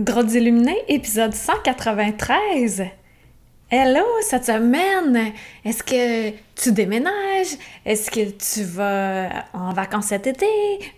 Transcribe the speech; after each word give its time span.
Grottes 0.00 0.32
illuminées, 0.32 0.82
épisode 0.88 1.34
193. 1.34 2.84
Hello, 3.70 4.02
cette 4.22 4.46
semaine, 4.46 5.34
est-ce 5.62 5.82
que 5.82 6.30
tu 6.54 6.72
déménages? 6.72 7.58
Est-ce 7.84 8.10
que 8.10 8.30
tu 8.30 8.64
vas 8.64 9.28
en 9.52 9.74
vacances 9.74 10.06
cet 10.06 10.26
été? 10.26 10.46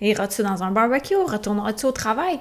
Iras-tu 0.00 0.44
dans 0.44 0.62
un 0.62 0.70
barbecue? 0.70 1.16
Retourneras-tu 1.16 1.86
au 1.86 1.90
travail? 1.90 2.38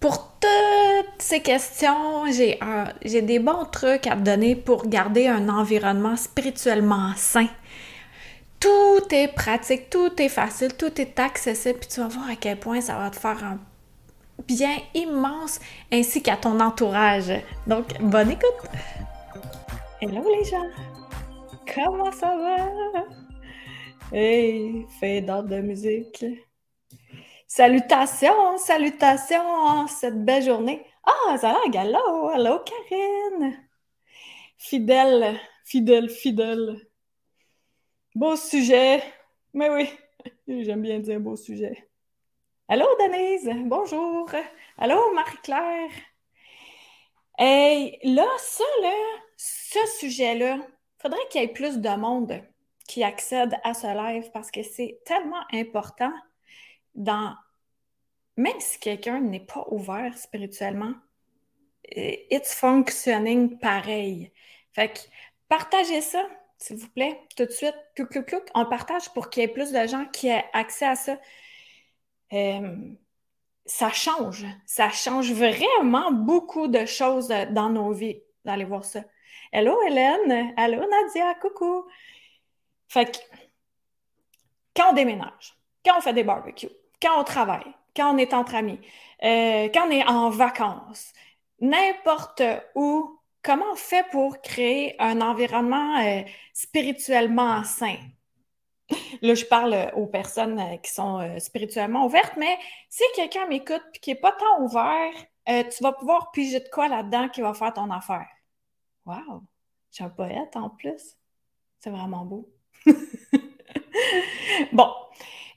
Pour 0.00 0.32
toutes 0.40 1.20
ces 1.20 1.40
questions, 1.42 2.24
j'ai 2.32 2.58
j'ai 3.04 3.20
des 3.20 3.38
bons 3.38 3.66
trucs 3.70 4.06
à 4.06 4.16
te 4.16 4.22
donner 4.22 4.56
pour 4.56 4.88
garder 4.88 5.28
un 5.28 5.50
environnement 5.50 6.16
spirituellement 6.16 7.10
sain. 7.16 7.48
Tout 8.60 9.02
est 9.10 9.28
pratique, 9.28 9.90
tout 9.90 10.12
est 10.22 10.30
facile, 10.30 10.72
tout 10.72 10.98
est 10.98 11.20
accessible, 11.20 11.80
puis 11.80 11.88
tu 11.90 12.00
vas 12.00 12.08
voir 12.08 12.30
à 12.30 12.36
quel 12.36 12.58
point 12.58 12.80
ça 12.80 12.96
va 12.96 13.10
te 13.10 13.16
faire 13.16 13.44
un 13.44 13.58
bien 14.46 14.76
immense 14.94 15.60
ainsi 15.90 16.22
qu'à 16.22 16.36
ton 16.36 16.60
entourage. 16.60 17.32
Donc, 17.66 18.00
bonne 18.00 18.30
écoute! 18.30 18.70
Hello 20.00 20.22
les 20.36 20.44
gens! 20.44 20.66
Comment 21.74 22.12
ça 22.12 22.36
va? 22.36 23.04
Hey, 24.12 24.86
d'autres 25.22 25.48
de 25.48 25.60
musique! 25.60 26.24
Salutations, 27.46 28.58
salutations 28.58 29.86
cette 29.86 30.24
belle 30.24 30.42
journée! 30.42 30.84
Ah, 31.04 31.38
ça 31.38 31.52
va, 31.52 31.68
gallo! 31.70 32.30
Hello 32.30 32.60
Karine! 32.60 33.56
Fidèle, 34.58 35.38
fidèle, 35.64 36.08
fidèle! 36.08 36.76
Beau 38.14 38.36
sujet! 38.36 39.02
Mais 39.54 39.70
oui, 39.70 39.88
j'aime 40.62 40.82
bien 40.82 40.98
dire 40.98 41.20
beau 41.20 41.36
sujet. 41.36 41.91
Allô, 42.68 42.86
Denise? 42.98 43.50
Bonjour! 43.66 44.30
Allô, 44.78 45.12
Marie-Claire? 45.12 45.90
Et 47.38 47.98
là, 48.04 48.26
ça, 48.38 48.64
là, 48.82 48.94
ce 49.36 49.78
sujet-là, 49.98 50.58
faudrait 50.98 51.26
qu'il 51.28 51.40
y 51.40 51.44
ait 51.44 51.48
plus 51.48 51.78
de 51.78 51.88
monde 51.90 52.40
qui 52.88 53.02
accède 53.02 53.58
à 53.64 53.74
ce 53.74 53.88
live 53.88 54.30
parce 54.32 54.50
que 54.50 54.62
c'est 54.62 55.00
tellement 55.04 55.44
important 55.52 56.12
dans. 56.94 57.34
Même 58.36 58.60
si 58.60 58.78
quelqu'un 58.78 59.20
n'est 59.20 59.40
pas 59.40 59.66
ouvert 59.70 60.16
spirituellement, 60.16 60.94
it's 61.84 62.54
functioning 62.54 63.58
pareil. 63.58 64.32
Fait 64.72 64.88
que 64.88 65.00
partagez 65.48 66.00
ça, 66.00 66.26
s'il 66.58 66.76
vous 66.76 66.88
plaît, 66.90 67.20
tout 67.36 67.44
de 67.44 67.50
suite. 67.50 67.76
Clouc, 67.96 68.10
clouc, 68.10 68.26
clouc. 68.26 68.44
On 68.54 68.64
partage 68.66 69.12
pour 69.12 69.28
qu'il 69.28 69.42
y 69.42 69.44
ait 69.44 69.48
plus 69.48 69.72
de 69.72 69.86
gens 69.86 70.06
qui 70.06 70.28
aient 70.28 70.44
accès 70.54 70.86
à 70.86 70.94
ça. 70.94 71.18
Euh, 72.32 72.76
ça 73.66 73.90
change. 73.90 74.46
Ça 74.66 74.90
change 74.90 75.32
vraiment 75.32 76.10
beaucoup 76.12 76.68
de 76.68 76.84
choses 76.86 77.28
dans 77.28 77.70
nos 77.70 77.92
vies 77.92 78.20
d'aller 78.44 78.64
voir 78.64 78.84
ça. 78.84 79.02
Hello 79.52 79.78
Hélène, 79.86 80.54
hello 80.56 80.82
Nadia, 80.88 81.34
coucou. 81.34 81.84
Fait 82.88 83.10
que 83.10 83.18
quand 84.74 84.90
on 84.90 84.94
déménage, 84.94 85.54
quand 85.84 85.98
on 85.98 86.00
fait 86.00 86.12
des 86.12 86.24
barbecues, 86.24 86.70
quand 87.00 87.20
on 87.20 87.24
travaille, 87.24 87.74
quand 87.94 88.14
on 88.14 88.18
est 88.18 88.34
entre 88.34 88.54
amis, 88.54 88.80
euh, 89.22 89.68
quand 89.72 89.88
on 89.88 89.90
est 89.90 90.04
en 90.06 90.30
vacances, 90.30 91.12
n'importe 91.60 92.42
où, 92.74 93.20
comment 93.42 93.72
on 93.72 93.76
fait 93.76 94.06
pour 94.10 94.40
créer 94.40 94.96
un 95.00 95.20
environnement 95.20 95.98
euh, 96.00 96.22
spirituellement 96.54 97.62
sain? 97.64 97.96
Là, 99.22 99.34
je 99.34 99.44
parle 99.44 99.74
euh, 99.74 99.90
aux 99.92 100.06
personnes 100.06 100.58
euh, 100.58 100.76
qui 100.76 100.90
sont 100.90 101.20
euh, 101.20 101.38
spirituellement 101.38 102.06
ouvertes, 102.06 102.34
mais 102.36 102.58
si 102.88 103.04
quelqu'un 103.14 103.46
m'écoute 103.46 103.82
et 103.94 103.98
qui 103.98 104.10
n'est 104.10 104.20
pas 104.20 104.32
tant 104.32 104.62
ouvert, 104.62 105.12
tu 105.46 105.82
vas 105.82 105.92
pouvoir 105.92 106.30
piger 106.30 106.60
de 106.60 106.68
quoi 106.68 106.88
là-dedans 106.88 107.28
qui 107.28 107.40
va 107.40 107.52
faire 107.54 107.72
ton 107.72 107.90
affaire. 107.90 108.28
Wow! 109.06 109.42
Je 109.90 109.96
suis 109.96 110.04
un 110.04 110.08
poète 110.08 110.56
en 110.56 110.70
plus. 110.70 111.16
C'est 111.80 111.90
vraiment 111.90 112.24
beau. 112.24 112.48
bon. 114.72 114.88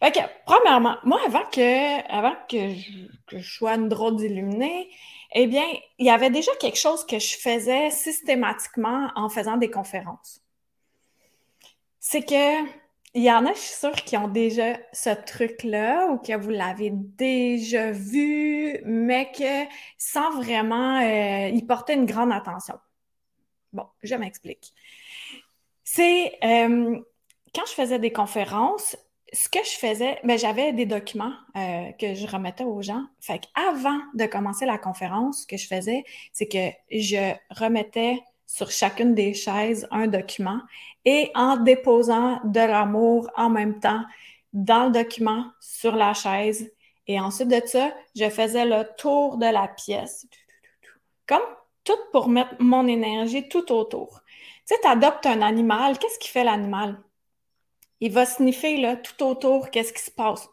OK. 0.01 0.19
Premièrement, 0.45 0.97
moi, 1.03 1.19
avant 1.25 1.45
que, 1.45 2.11
avant 2.11 2.35
que, 2.49 2.73
je, 3.31 3.39
sois 3.41 3.75
une 3.75 3.89
drôle 3.89 4.15
d'illuminée, 4.15 4.89
eh 5.33 5.45
bien, 5.47 5.65
il 5.99 6.05
y 6.05 6.09
avait 6.09 6.31
déjà 6.31 6.51
quelque 6.55 6.77
chose 6.77 7.05
que 7.05 7.19
je 7.19 7.35
faisais 7.37 7.91
systématiquement 7.91 9.11
en 9.15 9.29
faisant 9.29 9.57
des 9.57 9.69
conférences. 9.69 10.41
C'est 11.99 12.23
que 12.23 12.84
il 13.15 13.23
y 13.23 13.31
en 13.31 13.45
a, 13.45 13.53
je 13.53 13.59
suis 13.59 13.75
sûre, 13.75 13.93
qui 13.93 14.17
ont 14.17 14.27
déjà 14.27 14.77
ce 14.91 15.09
truc-là 15.09 16.07
ou 16.07 16.17
que 16.17 16.35
vous 16.35 16.49
l'avez 16.49 16.91
déjà 16.91 17.91
vu, 17.91 18.77
mais 18.83 19.31
que 19.31 19.71
sans 19.97 20.31
vraiment 20.31 20.99
euh, 20.99 21.47
y 21.47 21.61
porter 21.63 21.93
une 21.93 22.05
grande 22.05 22.33
attention. 22.33 22.75
Bon, 23.71 23.85
je 24.03 24.15
m'explique. 24.15 24.73
C'est 25.85 26.37
euh, 26.43 26.99
quand 27.53 27.65
je 27.65 27.71
faisais 27.71 27.99
des 27.99 28.11
conférences, 28.11 28.97
ce 29.31 29.47
que 29.47 29.59
je 29.63 29.77
faisais, 29.77 30.19
ben, 30.25 30.37
j'avais 30.37 30.73
des 30.73 30.85
documents 30.85 31.33
euh, 31.55 31.91
que 31.93 32.15
je 32.15 32.27
remettais 32.27 32.65
aux 32.65 32.81
gens. 32.81 33.05
Fait 33.21 33.39
qu'avant 33.39 33.99
de 34.13 34.25
commencer 34.25 34.65
la 34.65 34.77
conférence, 34.77 35.43
ce 35.43 35.47
que 35.47 35.57
je 35.57 35.67
faisais, 35.67 36.03
c'est 36.33 36.47
que 36.47 36.69
je 36.91 37.33
remettais 37.49 38.19
sur 38.55 38.71
chacune 38.71 39.13
des 39.13 39.33
chaises 39.33 39.85
un 39.91 40.07
document 40.07 40.61
et 41.03 41.29
en 41.35 41.57
déposant 41.57 42.39
de 42.45 42.61
l'amour 42.61 43.29
en 43.35 43.49
même 43.49 43.81
temps 43.81 44.01
dans 44.53 44.85
le 44.85 44.91
document 44.91 45.47
sur 45.59 45.93
la 45.93 46.13
chaise. 46.13 46.71
Et 47.05 47.19
ensuite 47.19 47.49
de 47.49 47.61
ça, 47.65 47.93
je 48.15 48.29
faisais 48.29 48.63
le 48.63 48.87
tour 48.97 49.35
de 49.35 49.45
la 49.45 49.67
pièce. 49.67 50.25
Comme 51.27 51.41
tout 51.83 51.99
pour 52.13 52.29
mettre 52.29 52.55
mon 52.59 52.87
énergie 52.87 53.49
tout 53.49 53.73
autour. 53.73 54.21
Tu 54.65 54.73
sais, 54.73 54.79
tu 54.81 54.87
adoptes 54.87 55.25
un 55.25 55.41
animal, 55.41 55.99
qu'est-ce 55.99 56.17
qui 56.17 56.29
fait 56.29 56.45
l'animal? 56.45 56.97
Il 57.99 58.13
va 58.13 58.25
sniffer 58.25 58.77
là, 58.77 58.95
tout 58.95 59.21
autour, 59.25 59.69
qu'est-ce 59.69 59.91
qui 59.91 60.01
se 60.01 60.11
passe? 60.11 60.47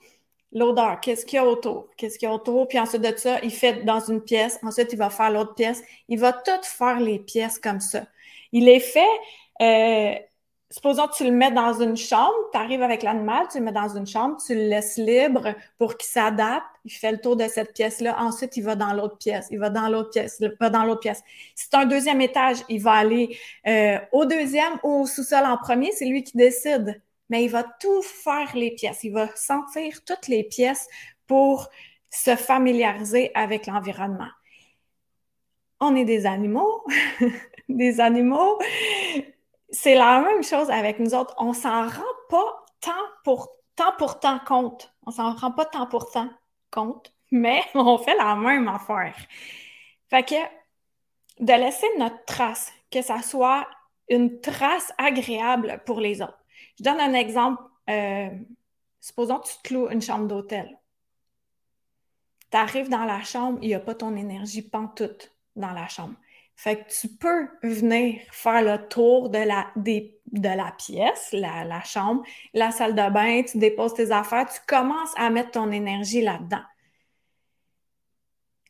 L'odeur, 0.52 1.00
qu'est-ce 1.00 1.24
qu'il 1.24 1.36
y 1.36 1.38
a 1.38 1.46
autour, 1.46 1.88
qu'est-ce 1.96 2.18
qu'il 2.18 2.28
y 2.28 2.30
a 2.30 2.34
autour, 2.34 2.68
puis 2.68 2.78
ensuite 2.78 3.02
de 3.02 3.16
ça, 3.16 3.40
il 3.42 3.50
fait 3.50 3.84
dans 3.84 4.00
une 4.00 4.20
pièce, 4.20 4.58
ensuite 4.62 4.92
il 4.92 4.98
va 4.98 5.10
faire 5.10 5.30
l'autre 5.30 5.54
pièce, 5.54 5.82
il 6.08 6.18
va 6.18 6.32
tout 6.32 6.62
faire 6.62 7.00
les 7.00 7.18
pièces 7.18 7.58
comme 7.58 7.80
ça. 7.80 8.04
Il 8.52 8.68
est 8.68 8.80
fait, 8.80 9.00
euh, 9.62 10.14
supposons 10.70 11.06
que 11.06 11.14
tu 11.14 11.24
le 11.24 11.30
mets 11.30 11.50
dans 11.50 11.80
une 11.80 11.96
chambre, 11.96 12.34
tu 12.52 12.58
arrives 12.58 12.82
avec 12.82 13.02
l'animal, 13.02 13.46
tu 13.50 13.58
le 13.58 13.64
mets 13.64 13.72
dans 13.72 13.96
une 13.96 14.06
chambre, 14.06 14.36
tu 14.44 14.54
le 14.54 14.68
laisses 14.68 14.98
libre 14.98 15.54
pour 15.78 15.96
qu'il 15.96 16.08
s'adapte, 16.08 16.66
il 16.84 16.92
fait 16.92 17.12
le 17.12 17.18
tour 17.18 17.36
de 17.36 17.48
cette 17.48 17.72
pièce-là, 17.72 18.16
ensuite 18.20 18.56
il 18.58 18.64
va 18.64 18.76
dans 18.76 18.92
l'autre 18.92 19.16
pièce, 19.16 19.48
il 19.50 19.58
va 19.58 19.70
dans 19.70 19.88
l'autre 19.88 20.10
pièce, 20.10 20.36
il 20.40 20.54
va 20.60 20.68
dans 20.68 20.84
l'autre 20.84 21.00
pièce. 21.00 21.22
Si 21.54 21.68
c'est 21.70 21.76
un 21.76 21.86
deuxième 21.86 22.20
étage, 22.20 22.58
il 22.68 22.82
va 22.82 22.92
aller 22.92 23.36
euh, 23.66 23.98
au 24.12 24.26
deuxième 24.26 24.74
ou 24.82 25.02
au 25.02 25.06
sous-sol 25.06 25.46
en 25.46 25.56
premier, 25.56 25.92
c'est 25.92 26.06
lui 26.06 26.22
qui 26.22 26.36
décide 26.36 27.00
mais 27.32 27.44
il 27.44 27.48
va 27.48 27.62
tout 27.64 28.02
faire 28.02 28.54
les 28.54 28.72
pièces. 28.72 29.04
Il 29.04 29.14
va 29.14 29.34
sentir 29.34 30.04
toutes 30.04 30.28
les 30.28 30.44
pièces 30.44 30.86
pour 31.26 31.70
se 32.10 32.36
familiariser 32.36 33.30
avec 33.34 33.66
l'environnement. 33.66 34.28
On 35.80 35.96
est 35.96 36.04
des 36.04 36.26
animaux, 36.26 36.84
des 37.70 38.00
animaux. 38.00 38.58
C'est 39.70 39.94
la 39.94 40.20
même 40.20 40.42
chose 40.42 40.70
avec 40.70 40.98
nous 40.98 41.14
autres. 41.14 41.34
On 41.38 41.54
s'en 41.54 41.88
rend 41.88 42.14
pas 42.28 42.66
tant 42.82 42.92
pour 43.24 44.20
tant 44.20 44.38
compte. 44.40 44.92
On 45.06 45.10
s'en 45.10 45.32
rend 45.32 45.52
pas 45.52 45.64
tant 45.64 45.86
pour 45.86 46.10
tant 46.10 46.28
compte, 46.70 47.14
mais 47.30 47.62
on 47.74 47.96
fait 47.96 48.16
la 48.16 48.36
même 48.36 48.68
affaire. 48.68 49.16
Fait 50.10 50.22
que 50.22 50.34
de 51.40 51.52
laisser 51.54 51.88
notre 51.96 52.22
trace, 52.26 52.74
que 52.90 53.00
ça 53.00 53.22
soit 53.22 53.66
une 54.10 54.38
trace 54.42 54.92
agréable 54.98 55.80
pour 55.86 55.98
les 55.98 56.20
autres. 56.20 56.41
Je 56.82 56.90
donne 56.90 57.00
un 57.00 57.14
exemple. 57.14 57.62
Euh, 57.88 58.28
supposons 59.00 59.38
que 59.38 59.46
tu 59.46 59.54
te 59.62 59.74
loues 59.74 59.88
une 59.88 60.02
chambre 60.02 60.26
d'hôtel. 60.26 60.76
Tu 62.50 62.56
arrives 62.56 62.88
dans 62.88 63.04
la 63.04 63.22
chambre, 63.22 63.58
il 63.62 63.68
n'y 63.68 63.74
a 63.74 63.80
pas 63.80 63.94
ton 63.94 64.16
énergie 64.16 64.62
pantoute 64.62 65.32
dans 65.54 65.70
la 65.70 65.86
chambre. 65.86 66.14
Fait 66.56 66.82
que 66.82 66.92
tu 66.92 67.08
peux 67.08 67.48
venir 67.62 68.20
faire 68.30 68.62
le 68.62 68.88
tour 68.88 69.30
de 69.30 69.38
la, 69.38 70.72
pièce, 70.76 71.28
la, 71.32 71.64
la, 71.64 71.82
chambre, 71.82 72.24
la 72.52 72.72
salle 72.72 72.94
de 72.94 73.10
bain, 73.10 73.42
tu 73.42 73.58
déposes 73.58 73.94
tes 73.94 74.10
affaires, 74.10 74.48
tu 74.52 74.60
commences 74.66 75.12
à 75.16 75.30
mettre 75.30 75.52
ton 75.52 75.70
énergie 75.70 76.20
là-dedans. 76.20 76.62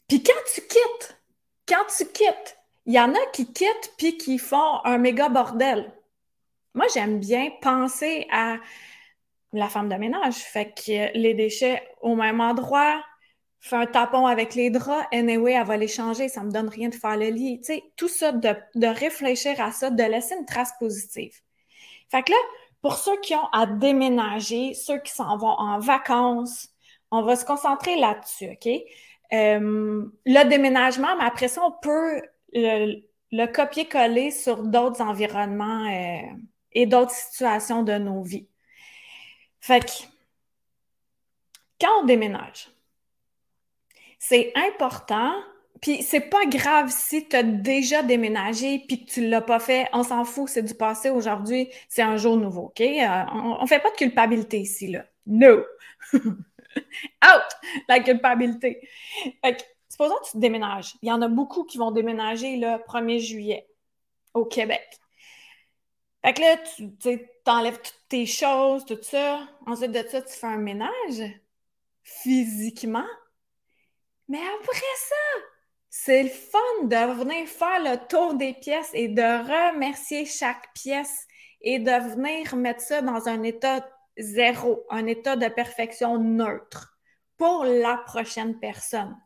Puis 0.06 0.22
quand 0.22 0.32
tu 0.54 0.60
quittes, 0.60 1.18
quand 1.66 1.84
tu 1.96 2.06
quittes, 2.06 2.58
il 2.84 2.92
y 2.92 3.00
en 3.00 3.14
a 3.14 3.26
qui 3.32 3.52
quittent 3.52 3.94
puis 3.96 4.18
qui 4.18 4.38
font 4.38 4.84
un 4.84 4.98
méga 4.98 5.28
bordel. 5.28 5.92
Moi, 6.74 6.86
j'aime 6.94 7.18
bien 7.20 7.50
penser 7.60 8.26
à 8.30 8.56
la 9.52 9.68
femme 9.68 9.88
de 9.88 9.94
ménage. 9.96 10.36
Fait 10.36 10.72
que 10.72 11.16
les 11.16 11.34
déchets 11.34 11.82
au 12.00 12.14
même 12.16 12.40
endroit, 12.40 13.02
fait 13.60 13.76
un 13.76 13.86
tapon 13.86 14.26
avec 14.26 14.54
les 14.54 14.70
draps, 14.70 15.06
anyway, 15.12 15.52
elle 15.52 15.66
va 15.66 15.76
les 15.76 15.88
changer, 15.88 16.28
ça 16.28 16.42
me 16.42 16.50
donne 16.50 16.68
rien 16.68 16.88
de 16.88 16.94
faire 16.94 17.16
le 17.16 17.28
lit. 17.28 17.60
Tu 17.60 17.74
sais, 17.74 17.82
tout 17.96 18.08
ça, 18.08 18.32
de, 18.32 18.54
de, 18.74 18.86
réfléchir 18.86 19.60
à 19.60 19.70
ça, 19.70 19.90
de 19.90 20.02
laisser 20.02 20.34
une 20.34 20.46
trace 20.46 20.72
positive. 20.80 21.32
Fait 22.10 22.22
que 22.22 22.32
là, 22.32 22.38
pour 22.80 22.96
ceux 22.96 23.20
qui 23.20 23.34
ont 23.34 23.46
à 23.52 23.66
déménager, 23.66 24.74
ceux 24.74 24.98
qui 24.98 25.12
s'en 25.12 25.36
vont 25.36 25.46
en 25.58 25.78
vacances, 25.78 26.70
on 27.10 27.22
va 27.22 27.36
se 27.36 27.44
concentrer 27.44 27.96
là-dessus, 27.96 28.50
OK? 28.52 28.68
euh, 29.32 30.04
le 30.26 30.48
déménagement, 30.48 31.16
mais 31.16 31.24
après 31.24 31.48
ça, 31.48 31.62
on 31.64 31.72
peut 31.72 32.22
le, 32.52 33.46
copier-coller 33.46 34.30
sur 34.30 34.62
d'autres 34.62 35.00
environnements 35.00 35.86
euh, 35.86 36.20
et 36.74 36.86
d'autres 36.86 37.12
situations 37.12 37.82
de 37.82 37.94
nos 37.98 38.22
vies. 38.22 38.48
Fait 39.60 39.84
que, 39.84 39.92
quand 41.80 42.00
on 42.00 42.04
déménage, 42.04 42.68
c'est 44.18 44.52
important, 44.54 45.32
puis 45.80 46.02
c'est 46.02 46.20
pas 46.20 46.46
grave 46.46 46.90
si 46.90 47.28
tu 47.28 47.36
as 47.36 47.42
déjà 47.42 48.02
déménagé 48.02 48.84
puis 48.86 49.04
que 49.04 49.10
tu 49.10 49.28
l'as 49.28 49.40
pas 49.40 49.58
fait, 49.58 49.88
on 49.92 50.04
s'en 50.04 50.24
fout, 50.24 50.48
c'est 50.48 50.62
du 50.62 50.74
passé 50.74 51.10
aujourd'hui, 51.10 51.68
c'est 51.88 52.02
un 52.02 52.16
jour 52.16 52.36
nouveau, 52.36 52.66
OK? 52.66 52.80
Euh, 52.80 53.24
on, 53.34 53.58
on 53.60 53.66
fait 53.66 53.80
pas 53.80 53.90
de 53.90 53.96
culpabilité 53.96 54.60
ici, 54.60 54.88
là. 54.88 55.04
No! 55.26 55.64
Out! 56.14 57.42
La 57.88 58.00
culpabilité. 58.00 58.88
Fait 59.44 59.56
que, 59.56 59.62
supposons 59.88 60.16
que 60.24 60.30
tu 60.30 60.38
déménages. 60.38 60.94
Il 61.02 61.08
y 61.08 61.12
en 61.12 61.22
a 61.22 61.28
beaucoup 61.28 61.64
qui 61.64 61.78
vont 61.78 61.90
déménager 61.90 62.56
le 62.56 62.78
1er 62.84 63.18
juillet 63.18 63.66
au 64.34 64.44
Québec. 64.44 64.98
Fait 66.24 66.34
que 66.34 66.40
là, 66.40 66.56
tu 67.00 67.18
enlèves 67.46 67.80
toutes 67.80 68.08
tes 68.08 68.26
choses, 68.26 68.84
tout 68.84 69.02
ça. 69.02 69.48
Ensuite 69.66 69.90
de 69.90 70.06
ça, 70.08 70.22
tu 70.22 70.32
fais 70.32 70.46
un 70.46 70.58
ménage 70.58 71.22
physiquement. 72.02 73.06
Mais 74.28 74.38
après 74.38 74.96
ça, 74.96 75.40
c'est 75.90 76.22
le 76.22 76.28
fun 76.28 76.84
de 76.84 77.12
venir 77.18 77.48
faire 77.48 77.82
le 77.82 78.06
tour 78.08 78.34
des 78.34 78.54
pièces 78.54 78.90
et 78.94 79.08
de 79.08 79.20
remercier 79.20 80.24
chaque 80.24 80.72
pièce 80.74 81.26
et 81.60 81.78
de 81.78 81.90
venir 81.90 82.54
mettre 82.56 82.80
ça 82.80 83.02
dans 83.02 83.28
un 83.28 83.42
état 83.42 83.86
zéro, 84.16 84.84
un 84.90 85.06
état 85.06 85.36
de 85.36 85.48
perfection 85.48 86.18
neutre 86.18 86.98
pour 87.36 87.64
la 87.64 87.96
prochaine 87.98 88.58
personne. 88.58 89.16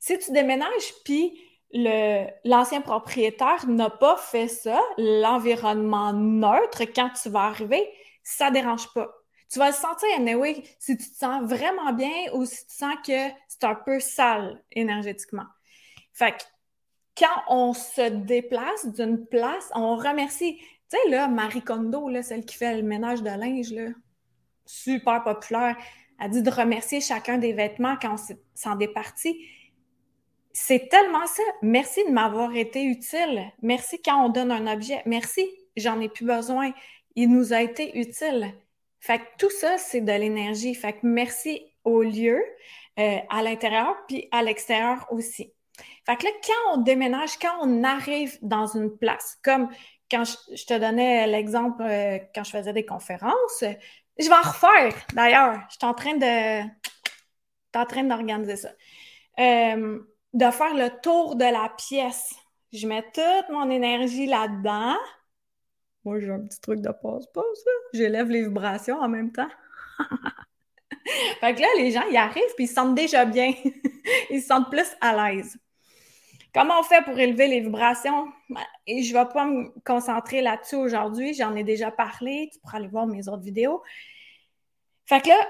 Si 0.00 0.18
tu 0.18 0.32
déménages, 0.32 0.94
puis 1.04 1.38
l'ancien 1.72 2.80
propriétaire 2.80 3.66
n'a 3.66 3.90
pas 3.90 4.16
fait 4.16 4.48
ça, 4.48 4.80
l'environnement 4.98 6.12
neutre, 6.12 6.82
quand 6.94 7.10
tu 7.20 7.30
vas 7.30 7.44
arriver, 7.44 7.88
ça 8.22 8.50
ne 8.50 8.54
dérange 8.54 8.92
pas. 8.92 9.10
Tu 9.50 9.58
vas 9.58 9.68
le 9.68 9.74
sentir, 9.74 10.08
anyway, 10.16 10.62
si 10.78 10.96
tu 10.96 11.10
te 11.10 11.16
sens 11.16 11.42
vraiment 11.44 11.92
bien 11.92 12.10
ou 12.32 12.44
si 12.46 12.66
tu 12.66 12.74
sens 12.74 12.94
que 13.06 13.28
c'est 13.48 13.64
un 13.64 13.74
peu 13.74 14.00
sale 14.00 14.62
énergétiquement. 14.72 15.46
Fait 16.12 16.32
que 16.32 16.42
quand 17.18 17.42
on 17.48 17.74
se 17.74 18.08
déplace 18.08 18.86
d'une 18.86 19.26
place, 19.26 19.70
on 19.74 19.96
remercie. 19.96 20.56
Tu 20.90 20.96
sais, 20.96 21.10
là, 21.10 21.28
Marie 21.28 21.62
Kondo, 21.62 22.08
là, 22.08 22.22
celle 22.22 22.44
qui 22.44 22.56
fait 22.56 22.76
le 22.76 22.82
ménage 22.82 23.22
de 23.22 23.28
linge, 23.28 23.72
là, 23.72 23.90
super 24.64 25.22
populaire, 25.22 25.76
a 26.18 26.28
dit 26.28 26.42
de 26.42 26.50
remercier 26.50 27.00
chacun 27.00 27.36
des 27.36 27.52
vêtements 27.52 27.96
quand 28.00 28.14
on 28.14 28.34
s'en 28.54 28.76
départit. 28.76 29.36
C'est 30.52 30.88
tellement 30.88 31.26
ça. 31.26 31.42
Merci 31.62 32.04
de 32.04 32.10
m'avoir 32.10 32.54
été 32.54 32.82
utile. 32.84 33.50
Merci 33.62 34.00
quand 34.02 34.26
on 34.26 34.28
donne 34.28 34.50
un 34.50 34.72
objet. 34.72 35.02
Merci, 35.06 35.48
j'en 35.76 36.00
ai 36.00 36.08
plus 36.08 36.26
besoin. 36.26 36.72
Il 37.14 37.30
nous 37.30 37.52
a 37.52 37.62
été 37.62 37.98
utile. 37.98 38.52
Fait 39.00 39.18
que 39.18 39.24
tout 39.38 39.50
ça, 39.50 39.78
c'est 39.78 40.00
de 40.00 40.12
l'énergie. 40.12 40.74
Fait 40.74 40.92
que 40.92 41.00
merci 41.02 41.66
au 41.84 42.02
lieu, 42.02 42.40
euh, 42.98 43.18
à 43.30 43.42
l'intérieur, 43.42 43.96
puis 44.06 44.28
à 44.30 44.42
l'extérieur 44.42 45.06
aussi. 45.10 45.52
Fait 46.06 46.16
que 46.16 46.24
là, 46.24 46.30
quand 46.46 46.74
on 46.74 46.82
déménage, 46.82 47.38
quand 47.38 47.56
on 47.62 47.82
arrive 47.82 48.38
dans 48.42 48.66
une 48.66 48.96
place, 48.96 49.38
comme 49.42 49.68
quand 50.10 50.24
je, 50.24 50.66
te 50.66 50.78
donnais 50.78 51.26
l'exemple 51.26 51.82
euh, 51.82 52.18
quand 52.34 52.44
je 52.44 52.50
faisais 52.50 52.72
des 52.72 52.84
conférences, 52.84 53.64
je 54.18 54.28
vais 54.28 54.34
en 54.34 54.48
refaire 54.48 54.94
d'ailleurs. 55.14 55.60
Je 55.70 55.76
suis 55.76 55.86
en 55.86 55.94
train 55.94 56.16
de. 56.16 56.62
en 57.74 57.86
train 57.86 58.04
d'organiser 58.04 58.56
ça. 58.56 58.70
Euh, 59.40 59.98
de 60.32 60.50
faire 60.50 60.74
le 60.74 60.88
tour 61.00 61.36
de 61.36 61.44
la 61.44 61.72
pièce. 61.76 62.34
Je 62.72 62.86
mets 62.86 63.04
toute 63.12 63.50
mon 63.50 63.70
énergie 63.70 64.26
là-dedans. 64.26 64.96
Moi, 66.04 66.18
j'ai 66.20 66.30
un 66.30 66.40
petit 66.40 66.60
truc 66.60 66.80
de 66.80 66.90
passe-passe, 66.90 67.64
J'élève 67.92 68.28
les 68.28 68.42
vibrations 68.42 68.98
en 68.98 69.08
même 69.08 69.30
temps. 69.30 69.50
fait 71.40 71.54
que 71.54 71.60
là, 71.60 71.68
les 71.76 71.92
gens, 71.92 72.02
ils 72.10 72.16
arrivent 72.16 72.54
puis 72.56 72.64
ils 72.64 72.68
se 72.68 72.74
sentent 72.74 72.94
déjà 72.94 73.24
bien. 73.24 73.52
ils 74.30 74.40
se 74.40 74.48
sentent 74.48 74.70
plus 74.70 74.88
à 75.00 75.32
l'aise. 75.32 75.56
Comment 76.54 76.80
on 76.80 76.82
fait 76.82 77.02
pour 77.04 77.18
élever 77.18 77.46
les 77.48 77.60
vibrations? 77.60 78.30
Et 78.86 79.02
je 79.02 79.14
ne 79.14 79.18
vais 79.18 79.28
pas 79.32 79.46
me 79.46 79.70
concentrer 79.84 80.42
là-dessus 80.42 80.76
aujourd'hui. 80.76 81.34
J'en 81.34 81.54
ai 81.54 81.64
déjà 81.64 81.90
parlé. 81.90 82.50
Tu 82.52 82.58
pourras 82.58 82.78
aller 82.78 82.88
voir 82.88 83.06
mes 83.06 83.28
autres 83.28 83.42
vidéos. 83.42 83.82
Fait 85.06 85.20
que 85.20 85.28
là, 85.28 85.48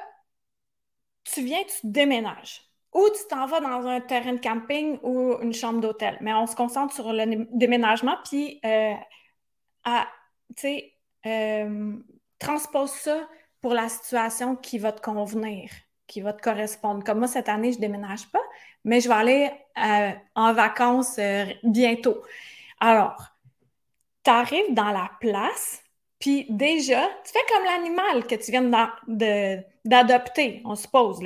tu 1.24 1.42
viens, 1.42 1.62
tu 1.64 1.78
déménages. 1.84 2.71
Ou 2.94 3.08
tu 3.08 3.26
t'en 3.28 3.46
vas 3.46 3.60
dans 3.60 3.86
un 3.86 4.00
terrain 4.00 4.34
de 4.34 4.40
camping 4.40 4.98
ou 5.02 5.34
une 5.40 5.54
chambre 5.54 5.80
d'hôtel. 5.80 6.18
Mais 6.20 6.34
on 6.34 6.46
se 6.46 6.54
concentre 6.54 6.94
sur 6.94 7.12
le 7.12 7.46
déménagement, 7.56 8.16
puis 8.24 8.60
euh, 8.66 8.94
sais, 10.56 10.92
euh, 11.26 11.96
transpose 12.38 12.90
ça 12.90 13.28
pour 13.60 13.74
la 13.74 13.88
situation 13.88 14.56
qui 14.56 14.78
va 14.78 14.92
te 14.92 15.00
convenir, 15.00 15.70
qui 16.06 16.20
va 16.20 16.32
te 16.32 16.42
correspondre. 16.42 17.04
Comme 17.04 17.18
moi, 17.18 17.28
cette 17.28 17.48
année, 17.48 17.72
je 17.72 17.78
déménage 17.78 18.26
pas, 18.30 18.42
mais 18.84 19.00
je 19.00 19.08
vais 19.08 19.14
aller 19.14 19.50
euh, 19.78 20.10
en 20.34 20.52
vacances 20.52 21.18
euh, 21.18 21.44
bientôt. 21.62 22.22
Alors, 22.80 23.32
tu 24.24 24.30
arrives 24.30 24.74
dans 24.74 24.90
la 24.90 25.10
place, 25.20 25.82
puis 26.18 26.46
déjà, 26.48 27.08
tu 27.24 27.32
fais 27.32 27.52
comme 27.52 27.64
l'animal 27.64 28.26
que 28.26 28.34
tu 28.34 28.50
viens 28.50 28.98
d'adopter, 29.84 30.62
on 30.64 30.74
suppose. 30.74 31.20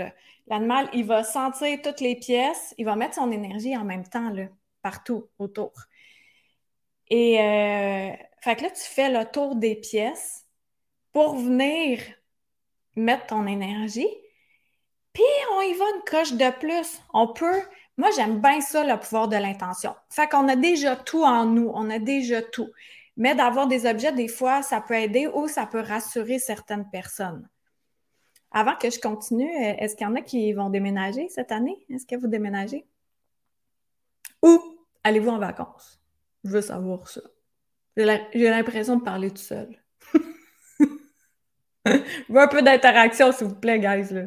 L'animal, 0.49 0.89
il 0.93 1.05
va 1.05 1.25
sentir 1.25 1.81
toutes 1.83 2.01
les 2.01 2.17
pièces, 2.17 2.75
il 2.79 2.85
va 2.85 2.97
mettre 2.97 3.17
son 3.17 3.33
énergie 3.33 3.77
en 3.77 3.85
même 3.85 4.07
temps 4.09 4.31
là, 4.31 4.45
partout 4.83 5.29
autour. 5.39 5.73
Et 7.09 7.41
euh, 7.41 8.13
fait 8.41 8.57
que 8.57 8.63
là, 8.63 8.71
tu 8.71 8.83
fais 8.83 9.11
le 9.11 9.25
tour 9.31 9.57
des 9.57 9.75
pièces 9.75 10.45
pour 11.13 11.37
venir 11.37 12.01
mettre 12.95 13.27
ton 13.27 13.47
énergie. 13.47 14.09
Puis 15.13 15.25
on 15.57 15.61
y 15.63 15.73
va 15.75 15.85
une 15.97 16.03
coche 16.03 16.33
de 16.35 16.51
plus. 16.59 17.01
On 17.13 17.29
peut. 17.33 17.63
Moi, 17.97 18.11
j'aime 18.15 18.41
bien 18.41 18.61
ça, 18.61 18.85
le 18.85 19.01
pouvoir 19.01 19.29
de 19.29 19.37
l'intention. 19.37 19.95
Fait 20.11 20.29
qu'on 20.29 20.49
a 20.49 20.57
déjà 20.57 20.97
tout 20.97 21.25
en 21.25 21.47
nous, 21.47 21.71
on 21.75 21.91
a 21.91 21.99
déjà 21.99 22.43
tout. 22.43 22.71
Mais 23.17 23.35
d'avoir 23.35 23.67
des 23.67 23.87
objets, 23.87 24.13
des 24.13 24.29
fois, 24.29 24.63
ça 24.63 24.81
peut 24.81 24.95
aider 24.95 25.27
ou 25.27 25.49
ça 25.49 25.67
peut 25.67 25.81
rassurer 25.81 26.39
certaines 26.39 26.89
personnes. 26.91 27.49
Avant 28.53 28.77
que 28.77 28.91
je 28.91 29.01
continue, 29.01 29.51
est-ce 29.51 29.97
qu'il 29.97 30.07
y 30.07 30.11
en 30.11 30.15
a 30.15 30.23
qui 30.23 30.53
vont 30.53 30.71
déménager 30.71 31.29
cette 31.29 31.53
année? 31.53 31.85
Est-ce 31.91 32.07
que 32.07 32.17
vous 32.17 32.29
déménagez? 32.29 32.87
Ou 34.43 34.61
allez-vous 35.05 35.31
en 35.31 35.39
vacances? 35.39 36.01
Je 36.45 36.51
veux 36.51 36.61
savoir 36.61 37.09
ça. 37.09 37.21
J'ai 37.97 38.51
l'impression 38.51 38.97
de 38.97 39.03
parler 39.03 39.31
tout 39.31 39.37
seul. 39.39 39.69
Un 41.85 42.49
peu 42.49 42.63
d'interaction, 42.63 43.33
s'il 43.33 43.49
vous 43.49 43.55
plaît, 43.55 43.79
guys. 43.79 44.13
Là. 44.13 44.27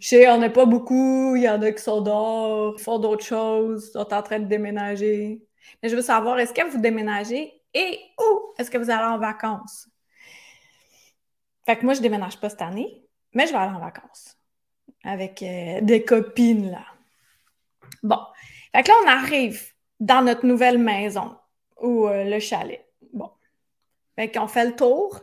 Je 0.00 0.08
sais, 0.08 0.28
on 0.28 0.38
n'est 0.38 0.50
pas 0.50 0.66
beaucoup, 0.66 1.34
il 1.36 1.42
y 1.42 1.48
en 1.48 1.60
a 1.62 1.72
qui 1.72 1.82
sont 1.82 2.00
dehors, 2.00 2.78
font 2.80 2.98
d'autres 2.98 3.24
choses, 3.24 3.92
sont 3.92 4.12
en 4.12 4.22
train 4.22 4.38
de 4.38 4.46
déménager. 4.46 5.42
Mais 5.82 5.88
je 5.88 5.96
veux 5.96 6.02
savoir, 6.02 6.38
est-ce 6.38 6.52
que 6.52 6.68
vous 6.70 6.80
déménagez 6.80 7.52
et 7.72 7.98
où 8.18 8.52
est-ce 8.58 8.70
que 8.70 8.78
vous 8.78 8.90
allez 8.90 9.04
en 9.04 9.18
vacances? 9.18 9.88
Fait 11.66 11.76
que 11.76 11.84
moi, 11.84 11.94
je 11.94 12.00
déménage 12.00 12.38
pas 12.38 12.50
cette 12.50 12.62
année, 12.62 13.03
mais 13.34 13.46
je 13.46 13.52
vais 13.52 13.58
aller 13.58 13.74
en 13.74 13.80
vacances 13.80 14.36
avec 15.04 15.42
euh, 15.42 15.80
des 15.82 16.04
copines, 16.04 16.70
là. 16.70 16.84
Bon. 18.02 18.18
Fait 18.74 18.82
que 18.82 18.88
là, 18.88 18.94
on 19.04 19.08
arrive 19.08 19.72
dans 20.00 20.22
notre 20.22 20.46
nouvelle 20.46 20.78
maison 20.78 21.36
ou 21.80 22.08
euh, 22.08 22.24
le 22.24 22.40
chalet. 22.40 22.84
Bon. 23.12 23.30
Fait 24.16 24.30
qu'on 24.30 24.48
fait 24.48 24.64
le 24.64 24.76
tour, 24.76 25.20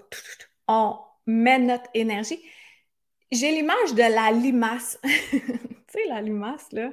on 0.67 0.99
met 1.25 1.59
notre 1.59 1.89
énergie. 1.93 2.41
J'ai 3.31 3.51
l'image 3.51 3.93
de 3.93 4.01
la 4.01 4.31
limace. 4.31 4.99
tu 5.03 5.39
sais, 5.87 6.07
la 6.07 6.21
limace, 6.21 6.67
là. 6.71 6.91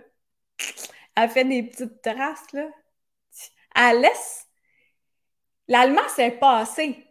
Elle 1.16 1.30
fait 1.30 1.44
des 1.44 1.64
petites 1.64 2.00
traces, 2.00 2.52
là. 2.52 2.68
Elle 3.74 4.00
laisse. 4.00 4.46
La 5.66 5.86
limace 5.86 6.18
est 6.18 6.38
passée. 6.38 7.04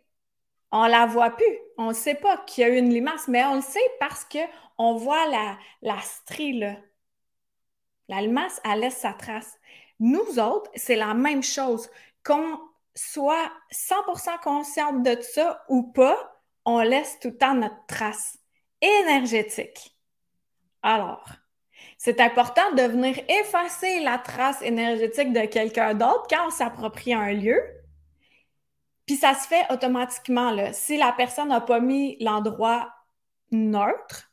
On 0.72 0.86
la 0.86 1.06
voit 1.06 1.32
plus. 1.32 1.58
On 1.78 1.90
ne 1.90 1.94
sait 1.94 2.16
pas 2.16 2.38
qu'il 2.46 2.64
y 2.64 2.66
a 2.66 2.70
eu 2.70 2.78
une 2.78 2.94
limace, 2.94 3.28
mais 3.28 3.44
on 3.46 3.56
le 3.56 3.62
sait 3.62 3.80
parce 4.00 4.26
qu'on 4.26 4.96
voit 4.96 5.28
la, 5.28 5.58
la 5.82 6.00
strie. 6.02 6.60
La 8.08 8.22
limace, 8.22 8.60
elle 8.66 8.80
laisse 8.80 8.98
sa 8.98 9.14
trace. 9.14 9.58
Nous 10.00 10.40
autres, 10.40 10.72
c'est 10.76 10.96
la 10.96 11.14
même 11.14 11.44
chose. 11.44 11.90
Qu'on 12.24 12.60
soit 12.96 13.52
100% 13.72 14.40
consciente 14.42 15.04
de 15.04 15.22
ça 15.22 15.64
ou 15.70 15.84
pas, 15.84 16.42
on 16.66 16.80
laisse 16.82 17.20
tout 17.20 17.30
le 17.30 17.38
temps 17.38 17.54
notre 17.54 17.86
trace 17.88 18.38
énergétique. 18.82 19.96
Alors, 20.82 21.26
c'est 21.98 22.20
important 22.22 22.72
de 22.74 22.84
venir 22.84 23.20
effacer 23.30 24.00
la 24.02 24.18
trace 24.18 24.62
énergétique 24.62 25.34
de 25.34 25.46
quelqu'un 25.46 25.94
d'autre 25.94 26.28
quand 26.30 26.48
on 26.48 26.52
s'approprie 26.52 27.14
un 27.14 27.34
lieu. 27.34 27.62
Puis 29.08 29.16
ça 29.16 29.34
se 29.34 29.48
fait 29.48 29.66
automatiquement. 29.72 30.52
Là. 30.52 30.74
Si 30.74 30.98
la 30.98 31.12
personne 31.14 31.48
n'a 31.48 31.62
pas 31.62 31.80
mis 31.80 32.18
l'endroit 32.20 32.94
neutre, 33.52 34.28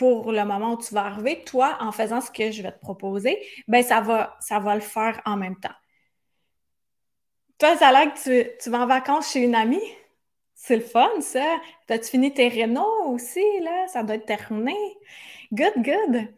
pour 0.00 0.32
le 0.32 0.44
moment 0.46 0.72
où 0.72 0.78
tu 0.78 0.94
vas 0.94 1.04
arriver, 1.04 1.44
toi, 1.44 1.76
en 1.80 1.92
faisant 1.92 2.22
ce 2.22 2.30
que 2.30 2.50
je 2.50 2.62
vais 2.62 2.72
te 2.72 2.80
proposer, 2.80 3.38
ben 3.68 3.82
ça 3.82 4.00
va, 4.00 4.34
ça 4.40 4.58
va 4.58 4.74
le 4.74 4.80
faire 4.80 5.20
en 5.26 5.36
même 5.36 5.60
temps. 5.60 5.74
Toi, 7.58 7.76
ça 7.76 7.88
a 7.88 8.06
que 8.06 8.18
tu, 8.18 8.50
tu 8.62 8.70
vas 8.70 8.80
en 8.80 8.86
vacances 8.86 9.30
chez 9.30 9.40
une 9.40 9.54
amie? 9.54 9.78
C'est 10.54 10.76
le 10.76 10.82
fun, 10.82 11.20
ça. 11.20 11.58
T'as-tu 11.86 12.08
fini 12.08 12.32
tes 12.32 12.48
rénaux 12.48 13.08
aussi, 13.08 13.44
là? 13.60 13.88
Ça 13.88 14.02
doit 14.02 14.16
être 14.16 14.24
terminé. 14.24 14.74
Good, 15.52 15.74
good. 15.76 16.28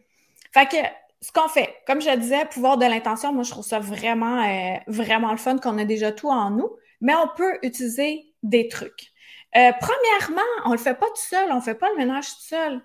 Fait 0.53 0.67
que, 0.67 0.77
ce 1.21 1.31
qu'on 1.31 1.47
fait, 1.47 1.73
comme 1.87 2.01
je 2.01 2.13
disais, 2.17 2.43
pouvoir 2.47 2.77
de 2.77 2.85
l'intention, 2.85 3.31
moi, 3.31 3.43
je 3.43 3.51
trouve 3.51 3.63
ça 3.63 3.79
vraiment, 3.79 4.43
euh, 4.43 4.75
vraiment 4.87 5.31
le 5.31 5.37
fun 5.37 5.57
qu'on 5.57 5.77
a 5.77 5.85
déjà 5.85 6.11
tout 6.11 6.29
en 6.29 6.49
nous, 6.49 6.69
mais 7.03 7.13
on 7.15 7.27
peut 7.27 7.59
utiliser 7.61 8.33
des 8.41 8.69
trucs. 8.69 9.11
Euh, 9.55 9.71
premièrement, 9.79 10.41
on 10.65 10.71
le 10.71 10.77
fait 10.77 10.95
pas 10.95 11.05
tout 11.07 11.27
seul, 11.29 11.51
on 11.51 11.61
fait 11.61 11.75
pas 11.75 11.89
le 11.89 11.97
ménage 11.97 12.29
tout 12.29 12.41
seul. 12.41 12.81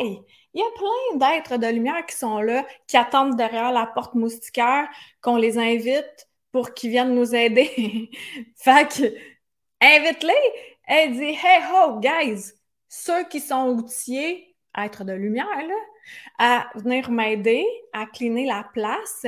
Hey, 0.00 0.20
il 0.54 0.60
y 0.60 0.64
a 0.64 0.70
plein 0.74 1.18
d'êtres 1.18 1.58
de 1.58 1.66
lumière 1.66 2.04
qui 2.06 2.16
sont 2.16 2.40
là, 2.40 2.66
qui 2.88 2.96
attendent 2.96 3.36
derrière 3.36 3.70
la 3.70 3.86
porte 3.86 4.14
moustiquaire, 4.14 4.88
qu'on 5.20 5.36
les 5.36 5.58
invite 5.58 6.28
pour 6.50 6.72
qu'ils 6.74 6.90
viennent 6.90 7.14
nous 7.14 7.34
aider. 7.34 8.10
fait 8.56 8.88
que, 8.88 9.14
invite-les 9.80 10.52
et 10.88 11.08
dis, 11.08 11.38
hey 11.42 11.62
ho, 11.72 12.00
guys, 12.00 12.52
ceux 12.88 13.24
qui 13.24 13.40
sont 13.40 13.68
outillés, 13.68 14.56
êtres 14.76 15.04
de 15.04 15.12
lumière, 15.12 15.46
là, 15.46 15.74
à 16.38 16.70
venir 16.74 17.10
m'aider 17.10 17.66
à 17.92 18.06
cleaner 18.06 18.46
la 18.46 18.64
place, 18.72 19.26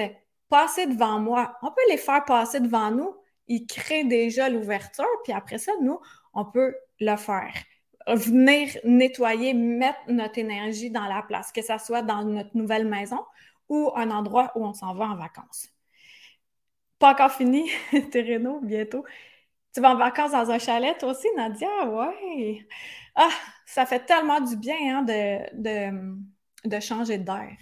passer 0.49 0.87
devant 0.87 1.21
moi. 1.21 1.57
On 1.63 1.69
peut 1.69 1.89
les 1.91 1.99
faire 1.99 2.25
passer 2.25 2.61
devant 2.61 2.91
nous. 2.91 3.15
Ils 3.49 3.67
créent 3.67 4.05
déjà 4.05 4.49
l'ouverture, 4.49 5.07
puis 5.25 5.33
après 5.33 5.59
ça, 5.59 5.73
nous, 5.83 6.01
on 6.35 6.45
peut 6.45 6.75
le 7.01 7.17
faire. 7.17 7.53
Venir 8.09 8.69
nettoyer, 8.85 9.55
mettre 9.55 9.99
notre 10.09 10.39
énergie 10.39 10.91
dans 10.91 11.07
la 11.07 11.23
place, 11.23 11.53
que 11.53 11.63
ce 11.63 11.79
soit 11.79 12.03
dans 12.03 12.25
notre 12.25 12.57
nouvelle 12.57 12.87
maison 12.87 13.21
ou 13.69 13.91
un 13.97 14.11
endroit 14.11 14.53
où 14.57 14.65
on 14.65 14.75
s'en 14.75 14.95
va 14.95 15.07
en 15.07 15.17
vacances. 15.17 15.69
Pas 16.99 17.13
encore 17.13 17.33
fini, 17.33 17.71
Terreno, 18.13 18.61
bientôt. 18.61 19.05
Tu 19.75 19.81
vas 19.81 19.93
en 19.93 19.97
vacances 19.97 20.33
dans 20.33 20.51
un 20.51 20.59
chalet, 20.59 20.97
toi 20.99 21.11
aussi, 21.13 21.29
Nadia? 21.37 21.69
Ouais. 21.89 22.67
Ah, 23.17 23.31
ça 23.67 23.87
fait 23.87 24.07
tellement 24.07 24.41
du 24.41 24.57
bien 24.57 24.99
hein, 24.99 25.03
de 25.05 26.17
de 26.65 26.81
changer 26.81 27.19
d'air. 27.19 27.57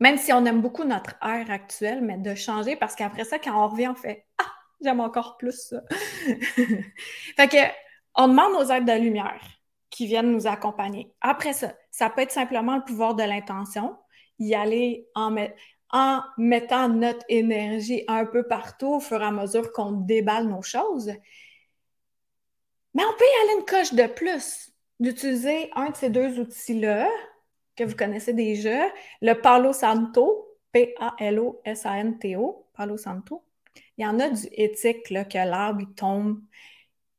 Même 0.00 0.18
si 0.18 0.32
on 0.32 0.44
aime 0.44 0.60
beaucoup 0.60 0.84
notre 0.84 1.16
air 1.22 1.50
actuel, 1.50 2.00
mais 2.02 2.16
de 2.18 2.34
changer 2.36 2.76
parce 2.76 2.94
qu'après 2.94 3.24
ça, 3.24 3.38
quand 3.40 3.54
on 3.64 3.68
revient, 3.68 3.88
on 3.88 3.94
fait 3.96 4.26
Ah, 4.38 4.52
j'aime 4.84 5.00
encore 5.00 5.36
plus 5.36 5.68
ça. 5.68 5.82
fait 6.28 7.48
que, 7.48 7.72
on 8.14 8.28
demande 8.28 8.54
aux 8.54 8.70
êtres 8.70 8.86
de 8.86 9.00
lumière 9.00 9.42
qui 9.90 10.06
viennent 10.06 10.30
nous 10.30 10.46
accompagner. 10.46 11.12
Après 11.20 11.52
ça, 11.52 11.74
ça 11.90 12.10
peut 12.10 12.22
être 12.22 12.32
simplement 12.32 12.76
le 12.76 12.84
pouvoir 12.84 13.14
de 13.14 13.22
l'intention, 13.22 13.96
y 14.38 14.54
aller 14.54 15.08
en, 15.14 15.34
en 15.90 16.20
mettant 16.36 16.88
notre 16.88 17.24
énergie 17.28 18.04
un 18.08 18.26
peu 18.26 18.46
partout 18.46 18.94
au 18.94 19.00
fur 19.00 19.20
et 19.20 19.24
à 19.24 19.30
mesure 19.30 19.72
qu'on 19.72 19.92
déballe 19.92 20.48
nos 20.48 20.62
choses. 20.62 21.12
Mais 22.94 23.04
on 23.04 23.12
peut 23.16 23.24
y 23.24 23.42
aller 23.42 23.58
une 23.60 23.66
coche 23.66 23.94
de 23.94 24.06
plus, 24.06 24.72
d'utiliser 25.00 25.70
un 25.74 25.90
de 25.90 25.96
ces 25.96 26.10
deux 26.10 26.38
outils-là 26.38 27.08
que 27.76 27.84
vous 27.84 27.96
connaissez 27.96 28.32
déjà, 28.32 28.86
le 29.20 29.34
Palo 29.34 29.72
Santo, 29.72 30.58
P-A-L-O-S-A-N-T-O, 30.72 32.66
Palo 32.74 32.96
Santo. 32.96 33.44
Il 33.98 34.04
y 34.04 34.06
en 34.06 34.18
a 34.20 34.28
du 34.30 34.46
éthique, 34.52 35.10
là, 35.10 35.24
que 35.24 35.38
l'arbre 35.38 35.84
tombe 35.96 36.40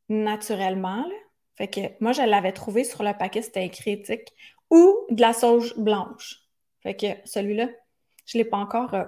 naturellement. 0.09 1.05
Fait 1.55 1.67
que 1.67 1.81
moi, 2.01 2.11
je 2.11 2.21
l'avais 2.21 2.51
trouvé 2.51 2.83
sur 2.83 3.03
le 3.03 3.13
paquet, 3.17 3.41
c'était 3.41 3.65
écrit 3.65 3.91
éthique, 3.93 4.33
ou 4.69 4.95
de 5.09 5.21
la 5.21 5.33
sauge 5.33 5.75
blanche. 5.77 6.41
Fait 6.81 6.95
que 6.95 7.07
celui-là, 7.25 7.69
je 8.25 8.37
ne 8.37 8.43
l'ai 8.43 8.49
pas 8.49 8.57
encore 8.57 8.93
euh, 8.93 9.05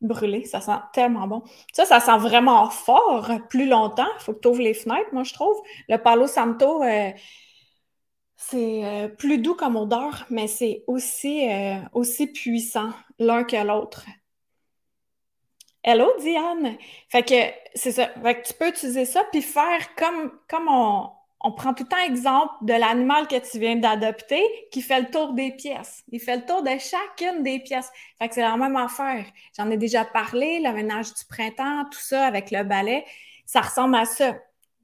brûlé. 0.00 0.44
Ça 0.44 0.60
sent 0.60 0.78
tellement 0.92 1.26
bon. 1.26 1.42
Ça, 1.72 1.84
ça 1.84 2.00
sent 2.00 2.18
vraiment 2.18 2.68
fort 2.70 3.30
plus 3.48 3.66
longtemps. 3.66 4.08
Il 4.18 4.22
faut 4.22 4.34
que 4.34 4.40
tu 4.40 4.48
ouvres 4.48 4.62
les 4.62 4.74
fenêtres, 4.74 5.10
moi, 5.12 5.24
je 5.24 5.32
trouve. 5.34 5.56
Le 5.88 5.96
Palo 5.96 6.26
Santo, 6.26 6.82
euh, 6.82 7.10
c'est 8.36 8.84
euh, 8.84 9.08
plus 9.08 9.38
doux 9.38 9.54
comme 9.54 9.76
odeur, 9.76 10.24
mais 10.30 10.46
c'est 10.48 10.82
aussi, 10.86 11.48
euh, 11.48 11.76
aussi 11.92 12.26
puissant 12.26 12.90
l'un 13.18 13.44
que 13.44 13.56
l'autre. 13.56 14.06
Hello, 15.82 16.12
Diane! 16.20 16.76
Fait 17.08 17.22
que 17.22 17.34
c'est 17.74 17.92
ça. 17.92 18.08
Fait 18.22 18.40
que 18.40 18.46
tu 18.48 18.54
peux 18.54 18.68
utiliser 18.68 19.04
ça 19.06 19.24
puis 19.32 19.42
faire 19.42 19.94
comme, 19.96 20.30
comme 20.48 20.68
on, 20.68 21.10
on 21.40 21.52
prend 21.52 21.72
tout 21.72 21.84
le 21.84 21.88
temps 21.88 22.04
exemple 22.04 22.52
de 22.62 22.74
l'animal 22.74 23.26
que 23.26 23.38
tu 23.50 23.58
viens 23.58 23.76
d'adopter 23.76 24.42
qui 24.70 24.82
fait 24.82 25.00
le 25.00 25.10
tour 25.10 25.32
des 25.32 25.52
pièces. 25.52 26.04
Il 26.12 26.20
fait 26.20 26.36
le 26.36 26.44
tour 26.44 26.62
de 26.62 26.70
chacune 26.78 27.42
des 27.42 27.60
pièces. 27.60 27.90
Fait 28.18 28.28
que 28.28 28.34
c'est 28.34 28.42
la 28.42 28.56
même 28.58 28.76
affaire. 28.76 29.24
J'en 29.56 29.70
ai 29.70 29.78
déjà 29.78 30.04
parlé, 30.04 30.60
le 30.60 30.70
ménage 30.72 31.14
du 31.14 31.24
printemps, 31.24 31.84
tout 31.90 31.98
ça 31.98 32.26
avec 32.26 32.50
le 32.50 32.62
balai. 32.62 33.06
Ça 33.46 33.62
ressemble 33.62 33.96
à 33.96 34.04
ça. 34.04 34.36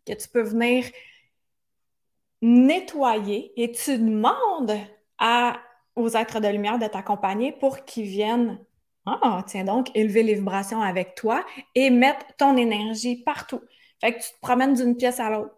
Que 0.06 0.14
tu 0.14 0.28
peux 0.28 0.42
venir 0.42 0.84
nettoyer 2.40 3.52
et 3.60 3.72
tu 3.72 3.98
demandes 3.98 4.78
à, 5.18 5.60
aux 5.94 6.08
êtres 6.10 6.40
de 6.40 6.48
lumière 6.48 6.78
de 6.78 6.86
t'accompagner 6.86 7.52
pour 7.52 7.84
qu'ils 7.84 8.06
viennent, 8.06 8.58
ah, 9.06 9.42
tiens 9.46 9.64
donc, 9.64 9.90
élever 9.94 10.22
les 10.22 10.34
vibrations 10.34 10.82
avec 10.82 11.14
toi 11.14 11.44
et 11.74 11.90
mettre 11.90 12.26
ton 12.36 12.56
énergie 12.56 13.22
partout. 13.22 13.62
Fait 14.00 14.12
que 14.12 14.18
tu 14.18 14.30
te 14.30 14.40
promènes 14.40 14.74
d'une 14.74 14.96
pièce 14.96 15.20
à 15.20 15.30
l'autre. 15.30 15.54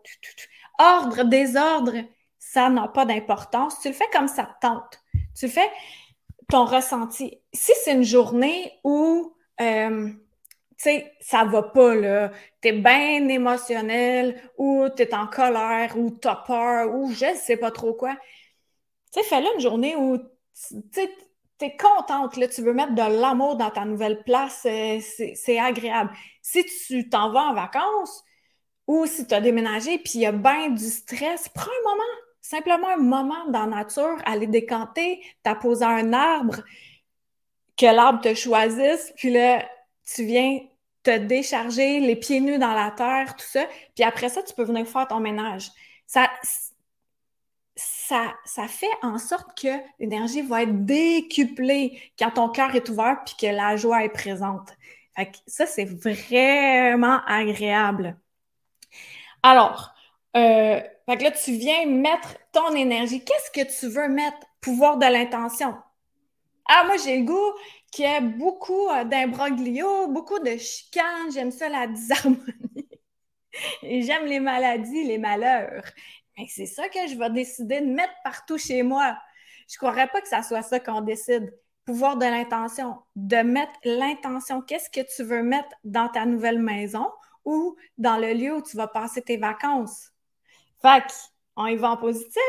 Ordre, 0.78 1.24
désordre, 1.24 1.94
ça 2.38 2.68
n'a 2.68 2.88
pas 2.88 3.04
d'importance. 3.04 3.80
Tu 3.80 3.88
le 3.88 3.94
fais 3.94 4.08
comme 4.12 4.28
ça 4.28 4.44
te 4.44 4.66
tente. 4.66 5.02
Tu 5.36 5.48
fais 5.48 5.70
ton 6.48 6.64
ressenti. 6.64 7.40
Si 7.52 7.72
c'est 7.84 7.94
une 7.94 8.04
journée 8.04 8.72
où 8.84 9.34
euh, 9.60 10.10
tu 10.78 10.84
sais, 10.84 11.12
ça 11.20 11.44
va 11.44 11.62
pas, 11.64 11.94
là. 11.94 12.30
T'es 12.60 12.72
bien 12.72 13.28
émotionnel, 13.28 14.40
ou 14.56 14.88
t'es 14.94 15.12
en 15.12 15.26
colère, 15.26 15.98
ou 15.98 16.10
t'as 16.10 16.36
peur, 16.36 16.94
ou 16.94 17.10
je 17.10 17.34
sais 17.34 17.56
pas 17.56 17.72
trop 17.72 17.94
quoi. 17.94 18.14
Tu 19.12 19.20
sais, 19.20 19.22
fais-le 19.24 19.46
une 19.54 19.60
journée 19.60 19.96
où, 19.96 20.18
tu 20.92 21.08
t'es 21.58 21.76
contente, 21.76 22.36
là, 22.36 22.48
tu 22.48 22.62
veux 22.62 22.72
mettre 22.72 22.94
de 22.94 23.20
l'amour 23.20 23.56
dans 23.56 23.70
ta 23.70 23.84
nouvelle 23.84 24.22
place, 24.22 24.64
euh, 24.66 24.98
c'est 25.00 25.58
agréable. 25.58 26.10
Si 26.40 26.64
tu 26.64 27.08
t'en 27.08 27.32
vas 27.32 27.48
en 27.48 27.54
vacances, 27.54 28.24
ou 28.86 29.06
si 29.06 29.26
tu 29.26 29.34
as 29.34 29.40
déménagé, 29.40 29.98
puis 29.98 30.12
il 30.14 30.20
y 30.22 30.26
a 30.26 30.32
bien 30.32 30.70
du 30.70 30.88
stress, 30.88 31.48
prends 31.50 31.70
un 31.70 31.90
moment, 31.90 32.02
simplement 32.40 32.88
un 32.88 32.96
moment 32.96 33.48
dans 33.50 33.66
la 33.66 33.76
nature, 33.76 34.16
aller 34.24 34.46
décanter, 34.46 35.22
t'apposer 35.42 35.84
un 35.84 36.12
arbre, 36.12 36.62
que 37.76 37.86
l'arbre 37.86 38.20
te 38.20 38.34
choisisse, 38.34 39.12
puis 39.16 39.30
là, 39.30 39.68
tu 40.14 40.24
viens 40.24 40.60
te 41.02 41.16
décharger 41.18 42.00
les 42.00 42.16
pieds 42.16 42.40
nus 42.40 42.58
dans 42.58 42.74
la 42.74 42.90
terre, 42.90 43.36
tout 43.36 43.46
ça. 43.46 43.66
Puis 43.94 44.04
après 44.04 44.28
ça, 44.28 44.42
tu 44.42 44.54
peux 44.54 44.64
venir 44.64 44.86
faire 44.86 45.06
ton 45.06 45.20
ménage. 45.20 45.70
Ça, 46.06 46.30
ça, 48.44 48.68
fait 48.68 48.86
en 49.02 49.18
sorte 49.18 49.60
que 49.60 49.68
l'énergie 49.98 50.42
va 50.42 50.62
être 50.62 50.84
décuplée 50.84 52.00
quand 52.18 52.32
ton 52.32 52.48
cœur 52.48 52.74
est 52.74 52.88
ouvert 52.88 53.18
puis 53.24 53.34
que 53.38 53.54
la 53.54 53.76
joie 53.76 54.04
est 54.04 54.08
présente. 54.08 54.70
Fait 55.14 55.26
que 55.26 55.36
ça, 55.46 55.66
c'est 55.66 55.84
vraiment 55.84 57.20
agréable. 57.26 58.16
Alors, 59.42 59.92
euh, 60.36 60.80
là, 61.06 61.30
tu 61.32 61.52
viens 61.52 61.86
mettre 61.86 62.36
ton 62.52 62.74
énergie. 62.74 63.24
Qu'est-ce 63.24 63.50
que 63.50 63.78
tu 63.78 63.88
veux 63.92 64.08
mettre? 64.08 64.38
Pouvoir 64.60 64.96
de 64.98 65.06
l'intention. 65.06 65.76
Ah, 66.68 66.84
moi, 66.86 66.96
j'ai 67.02 67.18
le 67.18 67.24
goût 67.24 67.52
qu'il 67.92 68.04
y 68.04 68.08
ait 68.08 68.20
beaucoup 68.20 68.88
euh, 68.88 69.04
d'imbroglio, 69.04 70.08
beaucoup 70.08 70.38
de 70.40 70.56
chicanes. 70.56 71.32
J'aime 71.32 71.50
ça, 71.50 71.68
la 71.68 71.86
disharmonie. 71.88 72.88
J'aime 73.82 74.26
les 74.26 74.40
maladies, 74.40 75.04
les 75.04 75.18
malheurs. 75.18 75.84
Mais 76.38 76.46
c'est 76.48 76.66
ça 76.66 76.88
que 76.88 77.06
je 77.08 77.18
vais 77.18 77.30
décider 77.30 77.80
de 77.80 77.86
mettre 77.86 78.14
partout 78.22 78.58
chez 78.58 78.82
moi. 78.82 79.18
Je 79.68 79.74
ne 79.74 79.78
croirais 79.78 80.06
pas 80.06 80.20
que 80.20 80.28
ça 80.28 80.42
soit 80.42 80.62
ça 80.62 80.78
qu'on 80.78 81.00
décide. 81.00 81.52
Pouvoir 81.84 82.16
de 82.16 82.24
l'intention, 82.24 82.98
de 83.16 83.38
mettre 83.38 83.72
l'intention. 83.84 84.62
Qu'est-ce 84.62 84.90
que 84.90 85.00
tu 85.14 85.24
veux 85.24 85.42
mettre 85.42 85.74
dans 85.84 86.08
ta 86.08 86.26
nouvelle 86.26 86.60
maison 86.60 87.06
ou 87.44 87.76
dans 87.96 88.18
le 88.18 88.34
lieu 88.34 88.54
où 88.54 88.62
tu 88.62 88.76
vas 88.76 88.86
passer 88.86 89.22
tes 89.22 89.36
vacances? 89.36 90.10
Fait 90.80 91.04
on 91.56 91.66
y 91.66 91.76
va 91.76 91.90
en 91.90 91.96
positif, 91.96 92.40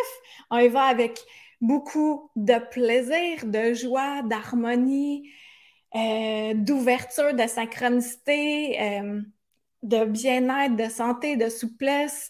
on 0.52 0.60
y 0.60 0.68
va 0.68 0.84
avec 0.84 1.20
beaucoup 1.62 2.30
de 2.36 2.60
plaisir, 2.70 3.46
de 3.46 3.74
joie, 3.74 4.22
d'harmonie, 4.22 5.32
euh, 5.96 6.54
d'ouverture, 6.54 7.34
de 7.34 7.48
synchronicité, 7.48 8.80
euh, 8.80 9.22
de 9.82 10.06
bien-être, 10.06 10.76
de 10.76 10.90
santé, 10.90 11.38
de 11.38 11.50
souplesse, 11.50 12.30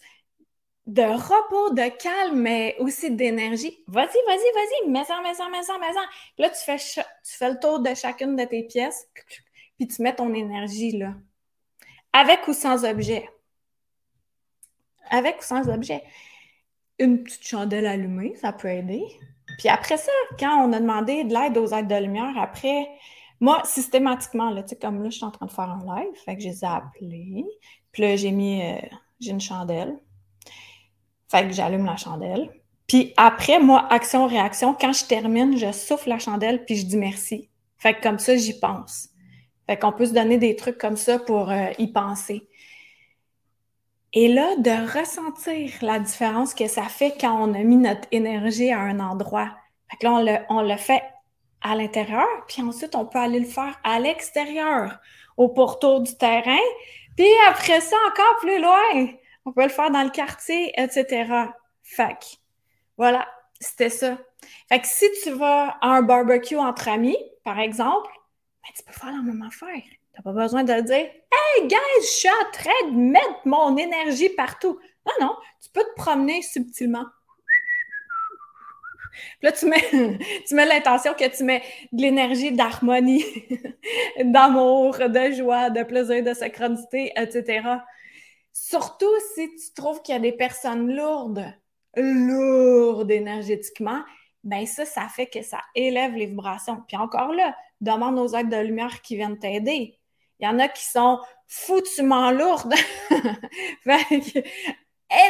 de 0.89 1.03
repos, 1.03 1.69
de 1.75 1.87
calme, 2.01 2.39
mais 2.39 2.75
aussi 2.79 3.11
d'énergie. 3.11 3.83
Vas-y, 3.85 4.17
vas-y, 4.25 4.53
vas-y, 4.55 4.89
mets-en, 4.89 5.21
mets-en, 5.21 5.49
mets-en, 5.51 5.77
mets-en. 5.77 6.01
Là, 6.39 6.49
tu 6.49 6.59
fais, 6.65 6.77
tu 6.77 7.37
fais 7.37 7.51
le 7.51 7.59
tour 7.59 7.79
de 7.79 7.93
chacune 7.93 8.35
de 8.35 8.43
tes 8.43 8.63
pièces, 8.63 9.07
puis 9.77 9.87
tu 9.87 10.01
mets 10.01 10.15
ton 10.15 10.33
énergie 10.33 10.97
là. 10.97 11.13
Avec 12.11 12.47
ou 12.47 12.53
sans 12.53 12.85
objet. 12.85 13.29
Avec 15.11 15.39
ou 15.39 15.43
sans 15.43 15.69
objet. 15.69 16.03
une 16.97 17.23
petite 17.23 17.47
chandelle 17.47 17.85
allumée, 17.85 18.35
ça 18.35 18.51
peut 18.51 18.69
aider. 18.69 19.03
Puis 19.59 19.69
après 19.69 19.97
ça, 19.97 20.11
quand 20.39 20.65
on 20.67 20.73
a 20.73 20.79
demandé 20.79 21.23
de 21.23 21.33
l'aide 21.33 21.55
aux 21.57 21.67
aides 21.67 21.87
de 21.87 21.95
lumière, 21.95 22.33
après, 22.35 22.89
moi, 23.39 23.61
systématiquement, 23.63 24.49
là, 24.49 24.63
tu 24.63 24.69
sais, 24.69 24.75
comme 24.75 25.03
là, 25.03 25.11
je 25.11 25.17
suis 25.17 25.25
en 25.25 25.31
train 25.31 25.45
de 25.45 25.51
faire 25.51 25.69
un 25.69 25.85
live, 25.85 26.15
fait 26.25 26.35
que 26.35 26.41
je 26.41 26.47
les 26.47 26.63
ai 26.63 26.67
appelés. 26.67 27.45
Puis 27.91 28.01
là, 28.01 28.15
j'ai 28.15 28.31
mis, 28.31 28.63
euh, 28.63 28.81
j'ai 29.19 29.31
une 29.31 29.39
chandelle. 29.39 29.99
Fait 31.29 31.47
que 31.47 31.53
j'allume 31.53 31.85
la 31.85 31.95
chandelle. 31.95 32.49
Puis 32.87 33.13
après, 33.17 33.59
moi, 33.59 33.87
action-réaction, 33.91 34.73
quand 34.73 34.93
je 34.93 35.05
termine, 35.05 35.57
je 35.57 35.71
souffle 35.71 36.09
la 36.09 36.19
chandelle 36.19 36.65
puis 36.65 36.75
je 36.75 36.85
dis 36.85 36.97
merci. 36.97 37.49
Fait 37.77 37.93
que 37.93 38.01
comme 38.01 38.19
ça, 38.19 38.35
j'y 38.35 38.59
pense. 38.59 39.09
Fait 39.67 39.77
qu'on 39.77 39.91
peut 39.91 40.07
se 40.07 40.13
donner 40.13 40.39
des 40.39 40.55
trucs 40.55 40.79
comme 40.79 40.97
ça 40.97 41.19
pour 41.19 41.51
euh, 41.51 41.67
y 41.77 41.91
penser. 41.91 42.47
Et 44.13 44.27
là, 44.27 44.55
de 44.55 44.99
ressentir 44.99 45.71
la 45.83 45.99
différence 45.99 46.55
que 46.55 46.67
ça 46.67 46.83
fait 46.83 47.13
quand 47.21 47.47
on 47.47 47.53
a 47.53 47.59
mis 47.59 47.77
notre 47.77 48.07
énergie 48.11 48.71
à 48.71 48.79
un 48.79 48.99
endroit. 48.99 49.51
Fait 49.91 49.97
que 49.97 50.05
là, 50.05 50.13
on 50.13 50.23
le, 50.23 50.37
on 50.49 50.61
le 50.63 50.77
fait 50.77 51.03
à 51.61 51.75
l'intérieur, 51.75 52.25
puis 52.47 52.63
ensuite, 52.63 52.95
on 52.95 53.05
peut 53.05 53.19
aller 53.19 53.39
le 53.39 53.45
faire 53.45 53.79
à 53.83 53.99
l'extérieur, 53.99 54.97
au 55.37 55.49
pourtour 55.49 56.01
du 56.01 56.17
terrain. 56.17 56.57
Puis 57.15 57.27
après 57.47 57.81
ça, 57.81 57.95
encore 58.07 58.39
plus 58.39 58.59
loin, 58.59 59.13
on 59.45 59.51
peut 59.51 59.63
le 59.63 59.69
faire 59.69 59.91
dans 59.91 60.03
le 60.03 60.09
quartier, 60.09 60.73
etc. 60.79 61.49
Que, 61.97 62.03
voilà, 62.97 63.27
c'était 63.59 63.89
ça. 63.89 64.17
Fait 64.69 64.79
que 64.79 64.87
si 64.87 65.05
tu 65.23 65.31
vas 65.31 65.77
à 65.81 65.87
un 65.87 66.01
barbecue 66.01 66.57
entre 66.57 66.87
amis, 66.87 67.17
par 67.43 67.59
exemple, 67.59 68.09
ben, 68.63 68.69
tu 68.75 68.83
peux 68.83 68.93
faire 68.93 69.11
la 69.11 69.21
même 69.21 69.41
affaire. 69.41 69.81
T'as 70.15 70.21
pas 70.21 70.33
besoin 70.33 70.63
de 70.63 70.81
dire 70.81 70.95
Hey 70.95 71.67
guys, 71.67 72.01
je 72.01 72.05
suis 72.05 72.29
en 72.29 72.51
train 72.51 72.91
de 72.91 72.95
mettre 72.95 73.41
mon 73.45 73.77
énergie 73.77 74.29
partout. 74.29 74.79
Non, 75.05 75.27
non, 75.27 75.35
tu 75.61 75.69
peux 75.69 75.83
te 75.83 75.95
promener 75.95 76.41
subtilement. 76.41 77.05
là, 79.41 79.51
tu 79.51 79.65
mets, 79.65 79.89
tu 80.47 80.55
mets 80.55 80.65
l'intention 80.65 81.13
que 81.13 81.35
tu 81.35 81.43
mets 81.43 81.63
de 81.91 82.01
l'énergie 82.01 82.51
d'harmonie, 82.51 83.23
d'amour, 84.23 84.97
de 84.97 85.31
joie, 85.31 85.69
de 85.69 85.83
plaisir, 85.83 86.23
de 86.23 86.33
synchronicité, 86.33 87.13
etc. 87.15 87.61
Surtout 88.61 89.15
si 89.33 89.55
tu 89.55 89.73
trouves 89.73 90.01
qu'il 90.01 90.13
y 90.13 90.17
a 90.17 90.19
des 90.19 90.33
personnes 90.33 90.93
lourdes, 90.93 91.45
lourdes 91.95 93.09
énergétiquement, 93.09 94.03
ben 94.43 94.65
ça, 94.65 94.83
ça 94.83 95.07
fait 95.07 95.27
que 95.27 95.41
ça 95.41 95.61
élève 95.75 96.13
les 96.13 96.25
vibrations. 96.25 96.83
Puis 96.85 96.97
encore 96.97 97.31
là, 97.31 97.55
demande 97.79 98.19
aux 98.19 98.35
êtres 98.35 98.49
de 98.49 98.57
lumière 98.57 99.01
qui 99.01 99.15
viennent 99.15 99.39
t'aider. 99.39 99.97
Il 100.39 100.45
y 100.45 100.47
en 100.49 100.59
a 100.59 100.67
qui 100.67 100.83
sont 100.83 101.19
foutument 101.47 102.31
lourdes. 102.31 102.73
fait 103.83 104.43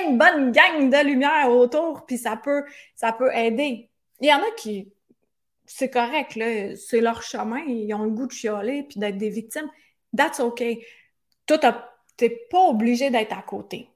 une 0.03 0.17
bonne 0.17 0.51
gang 0.51 0.89
de 0.89 1.05
lumière 1.05 1.51
autour, 1.51 2.07
puis 2.07 2.17
ça 2.17 2.35
peut, 2.35 2.65
ça 2.95 3.13
peut 3.13 3.31
aider. 3.31 3.91
Il 4.21 4.27
y 4.27 4.33
en 4.33 4.39
a 4.39 4.51
qui, 4.57 4.91
c'est 5.67 5.91
correct, 5.91 6.37
c'est 6.77 6.99
leur 6.99 7.21
chemin, 7.21 7.61
ils 7.67 7.93
ont 7.93 8.05
le 8.05 8.09
goût 8.09 8.25
de 8.25 8.31
chialer 8.31 8.83
puis 8.89 8.99
d'être 8.99 9.17
des 9.17 9.29
victimes. 9.29 9.69
That's 10.17 10.39
okay. 10.39 10.83
Toi, 11.45 11.59
t'es 12.19 12.47
pas 12.51 12.61
obligé 12.67 13.09
d'être 13.09 13.35
à 13.35 13.41
côté. 13.41 13.89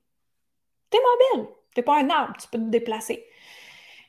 T'es 0.89 0.98
mobile. 1.34 1.50
T'es 1.75 1.82
pas 1.82 2.00
un 2.00 2.10
arbre, 2.10 2.36
tu 2.39 2.48
peux 2.48 2.60
te 2.60 2.70
déplacer. 2.70 3.25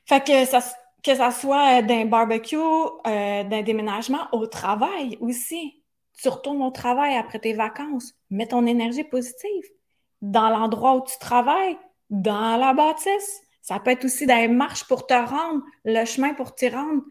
Fait 0.06 0.24
que 0.24 0.44
ça, 0.44 0.60
que 1.02 1.14
ça 1.14 1.30
soit 1.30 1.82
d'un 1.82 2.04
barbecue, 2.04 2.56
euh, 2.56 3.44
d'un 3.44 3.62
déménagement, 3.62 4.28
au 4.32 4.46
travail 4.46 5.18
aussi. 5.20 5.82
Tu 6.20 6.28
retournes 6.28 6.62
au 6.62 6.70
travail 6.70 7.16
après 7.16 7.40
tes 7.40 7.54
vacances, 7.54 8.14
mets 8.30 8.46
ton 8.46 8.66
énergie 8.66 9.02
positive 9.02 9.64
dans 10.22 10.48
l'endroit 10.48 10.94
où 10.96 11.04
tu 11.04 11.18
travailles, 11.18 11.76
dans 12.08 12.56
la 12.56 12.72
bâtisse. 12.72 13.40
Ça 13.62 13.80
peut 13.80 13.90
être 13.90 14.04
aussi 14.04 14.26
dans 14.26 14.52
marche 14.52 14.86
pour 14.86 15.06
te 15.06 15.14
rendre, 15.14 15.62
le 15.84 16.04
chemin 16.04 16.34
pour 16.34 16.54
t'y 16.54 16.68
rendre. 16.68 17.02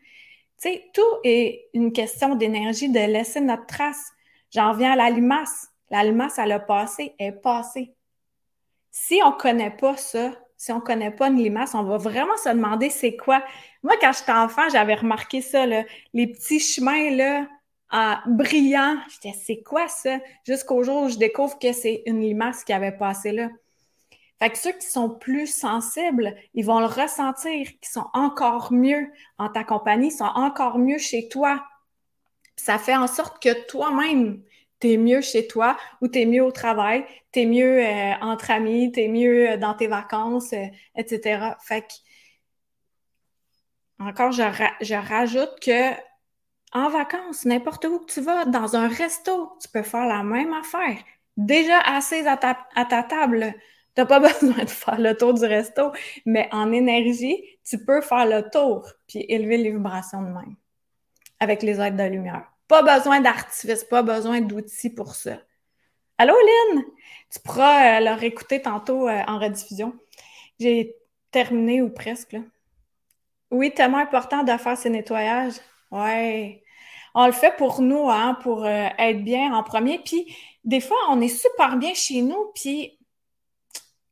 Tu 0.61 0.69
sais, 0.69 0.83
tout 0.93 1.19
est 1.23 1.69
une 1.73 1.91
question 1.91 2.35
d'énergie, 2.35 2.89
de 2.89 2.99
laisser 2.99 3.41
notre 3.41 3.65
trace. 3.65 4.11
J'en 4.51 4.73
viens 4.73 4.93
à 4.93 4.95
la 4.95 5.09
limace. 5.09 5.67
La 5.93 6.03
limace, 6.03 6.39
elle 6.39 6.51
a 6.53 6.59
passé, 6.59 7.13
est 7.19 7.31
passée. 7.31 7.93
Si 8.89 9.21
on 9.23 9.29
ne 9.29 9.35
connaît 9.35 9.69
pas 9.69 9.95
ça, 9.95 10.31
si 10.57 10.71
on 10.71 10.77
ne 10.77 10.81
connaît 10.81 11.11
pas 11.11 11.27
une 11.27 11.37
limace, 11.37 11.75
on 11.75 11.83
va 11.83 11.97
vraiment 11.97 12.35
se 12.35 12.49
demander 12.49 12.89
c'est 12.89 13.15
quoi. 13.15 13.43
Moi, 13.83 13.93
quand 14.01 14.11
j'étais 14.11 14.31
enfant, 14.31 14.67
j'avais 14.69 14.95
remarqué 14.95 15.41
ça, 15.41 15.67
les 15.67 16.27
petits 16.27 16.59
chemins 16.59 17.11
là, 17.11 17.47
brillants. 18.25 18.97
J'étais, 19.07 19.37
c'est 19.37 19.61
quoi 19.61 19.87
ça? 19.87 20.17
Jusqu'au 20.47 20.81
jour 20.81 21.03
où 21.03 21.09
je 21.09 21.17
découvre 21.17 21.59
que 21.59 21.71
c'est 21.73 22.01
une 22.07 22.21
limace 22.21 22.63
qui 22.63 22.73
avait 22.73 22.97
passé 22.97 23.31
là. 23.31 23.49
Fait 24.39 24.49
que 24.49 24.57
ceux 24.57 24.71
qui 24.71 24.87
sont 24.87 25.11
plus 25.11 25.45
sensibles, 25.45 26.35
ils 26.55 26.65
vont 26.65 26.79
le 26.79 26.87
ressentir, 26.87 27.67
qui 27.79 27.91
sont 27.91 28.07
encore 28.15 28.73
mieux 28.73 29.11
en 29.37 29.47
ta 29.47 29.63
compagnie, 29.63 30.09
sont 30.09 30.23
encore 30.23 30.79
mieux 30.79 30.97
chez 30.97 31.29
toi. 31.29 31.63
ça 32.55 32.79
fait 32.79 32.95
en 32.95 33.05
sorte 33.05 33.43
que 33.43 33.67
toi-même, 33.67 34.41
t'es 34.83 34.97
mieux 34.97 35.21
chez 35.21 35.47
toi 35.47 35.77
ou 36.01 36.09
t'es 36.09 36.25
mieux 36.25 36.43
au 36.43 36.51
travail, 36.51 37.05
t'es 37.31 37.45
mieux 37.45 37.79
euh, 37.81 38.13
entre 38.21 38.51
amis, 38.51 38.91
t'es 38.91 39.07
mieux 39.07 39.51
euh, 39.51 39.57
dans 39.57 39.73
tes 39.75 39.87
vacances, 39.87 40.51
euh, 40.51 40.65
etc. 40.97 41.55
Fait 41.61 41.83
que, 41.83 41.93
encore, 43.99 44.33
je, 44.33 44.93
rajoute 44.93 45.57
que 45.61 45.93
en 46.73 46.89
vacances, 46.89 47.45
n'importe 47.45 47.85
où 47.85 47.99
que 47.99 48.11
tu 48.11 48.19
vas, 48.19 48.43
dans 48.43 48.75
un 48.75 48.89
resto, 48.89 49.53
tu 49.61 49.69
peux 49.69 49.83
faire 49.83 50.05
la 50.05 50.21
même 50.21 50.53
affaire. 50.53 50.97
Déjà 51.37 51.79
assise 51.79 52.27
à 52.27 52.35
ta, 52.35 52.57
à 52.75 52.83
ta 52.83 53.03
table, 53.03 53.53
t'as 53.95 54.05
pas 54.05 54.19
besoin 54.27 54.65
de 54.65 54.69
faire 54.69 54.99
le 54.99 55.15
tour 55.15 55.33
du 55.33 55.45
resto, 55.45 55.93
mais 56.25 56.49
en 56.51 56.73
énergie, 56.73 57.41
tu 57.63 57.77
peux 57.85 58.01
faire 58.01 58.25
le 58.25 58.49
tour 58.49 58.85
puis 59.07 59.25
élever 59.29 59.57
les 59.57 59.71
vibrations 59.71 60.21
de 60.21 60.27
même 60.27 60.55
avec 61.39 61.63
les 61.63 61.79
aides 61.79 61.95
de 61.95 62.03
lumière. 62.03 62.52
Pas 62.73 62.97
besoin 62.97 63.21
d'artifice, 63.21 63.83
pas 63.83 64.01
besoin 64.01 64.41
d'outils 64.41 64.89
pour 64.89 65.13
ça. 65.13 65.37
Allô, 66.17 66.33
Lynn? 66.33 66.83
Tu 67.31 67.39
pourras 67.39 67.99
euh, 67.99 68.03
leur 68.03 68.23
écouter 68.23 68.63
tantôt 68.63 69.07
euh, 69.07 69.21
en 69.27 69.37
rediffusion. 69.37 69.93
J'ai 70.59 70.95
terminé 71.29 71.83
ou 71.83 71.91
presque. 71.91 72.35
Oui, 73.51 73.71
tellement 73.75 73.99
important 73.99 74.41
de 74.41 74.57
faire 74.57 74.75
ces 74.75 74.89
nettoyages. 74.89 75.53
Ouais. 75.91 76.63
On 77.13 77.27
le 77.27 77.31
fait 77.31 77.55
pour 77.57 77.83
nous, 77.83 78.09
hein, 78.09 78.39
pour 78.41 78.65
euh, 78.65 78.87
être 78.97 79.23
bien 79.23 79.53
en 79.53 79.61
premier. 79.61 79.99
Puis, 79.99 80.35
des 80.63 80.79
fois, 80.79 80.97
on 81.11 81.21
est 81.21 81.27
super 81.27 81.77
bien 81.77 81.93
chez 81.93 82.23
nous, 82.23 82.53
puis 82.55 82.97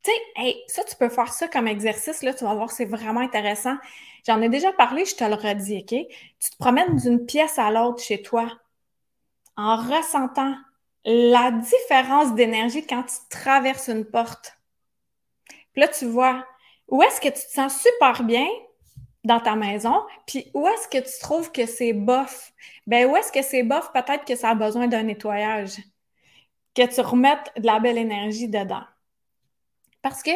tu 0.03 0.11
sais, 0.11 0.63
ça, 0.67 0.83
tu 0.83 0.95
peux 0.95 1.09
faire 1.09 1.31
ça 1.33 1.47
comme 1.47 1.67
exercice, 1.67 2.23
là, 2.23 2.33
tu 2.33 2.43
vas 2.43 2.55
voir, 2.55 2.71
c'est 2.71 2.85
vraiment 2.85 3.19
intéressant. 3.19 3.75
J'en 4.25 4.41
ai 4.41 4.49
déjà 4.49 4.71
parlé, 4.73 5.05
je 5.05 5.15
te 5.15 5.23
le 5.23 5.35
redis, 5.35 5.79
OK? 5.79 6.07
Tu 6.39 6.49
te 6.51 6.57
promènes 6.57 6.95
d'une 6.97 7.25
pièce 7.25 7.57
à 7.59 7.71
l'autre 7.71 8.03
chez 8.03 8.21
toi 8.21 8.49
en 9.57 9.77
ressentant 9.77 10.55
la 11.05 11.51
différence 11.51 12.35
d'énergie 12.35 12.85
quand 12.85 13.03
tu 13.03 13.15
traverses 13.29 13.89
une 13.89 14.05
porte. 14.05 14.57
Puis 15.73 15.81
là, 15.81 15.87
tu 15.87 16.05
vois 16.05 16.45
où 16.87 17.01
est-ce 17.01 17.21
que 17.21 17.29
tu 17.29 17.45
te 17.45 17.51
sens 17.51 17.81
super 17.81 18.23
bien 18.23 18.47
dans 19.23 19.39
ta 19.39 19.55
maison, 19.55 20.01
puis 20.25 20.49
où 20.53 20.67
est-ce 20.67 20.87
que 20.87 20.97
tu 20.97 21.19
trouves 21.19 21.51
que 21.51 21.65
c'est 21.65 21.93
bof? 21.93 22.53
Ben, 22.87 23.07
où 23.09 23.15
est-ce 23.15 23.31
que 23.31 23.41
c'est 23.41 23.63
bof? 23.63 23.91
Peut-être 23.93 24.25
que 24.25 24.35
ça 24.35 24.49
a 24.49 24.55
besoin 24.55 24.87
d'un 24.87 25.03
nettoyage, 25.03 25.77
que 26.75 26.85
tu 26.93 27.01
remettes 27.01 27.51
de 27.57 27.65
la 27.65 27.79
belle 27.79 27.97
énergie 27.97 28.47
dedans. 28.47 28.83
Parce 30.01 30.23
que 30.23 30.31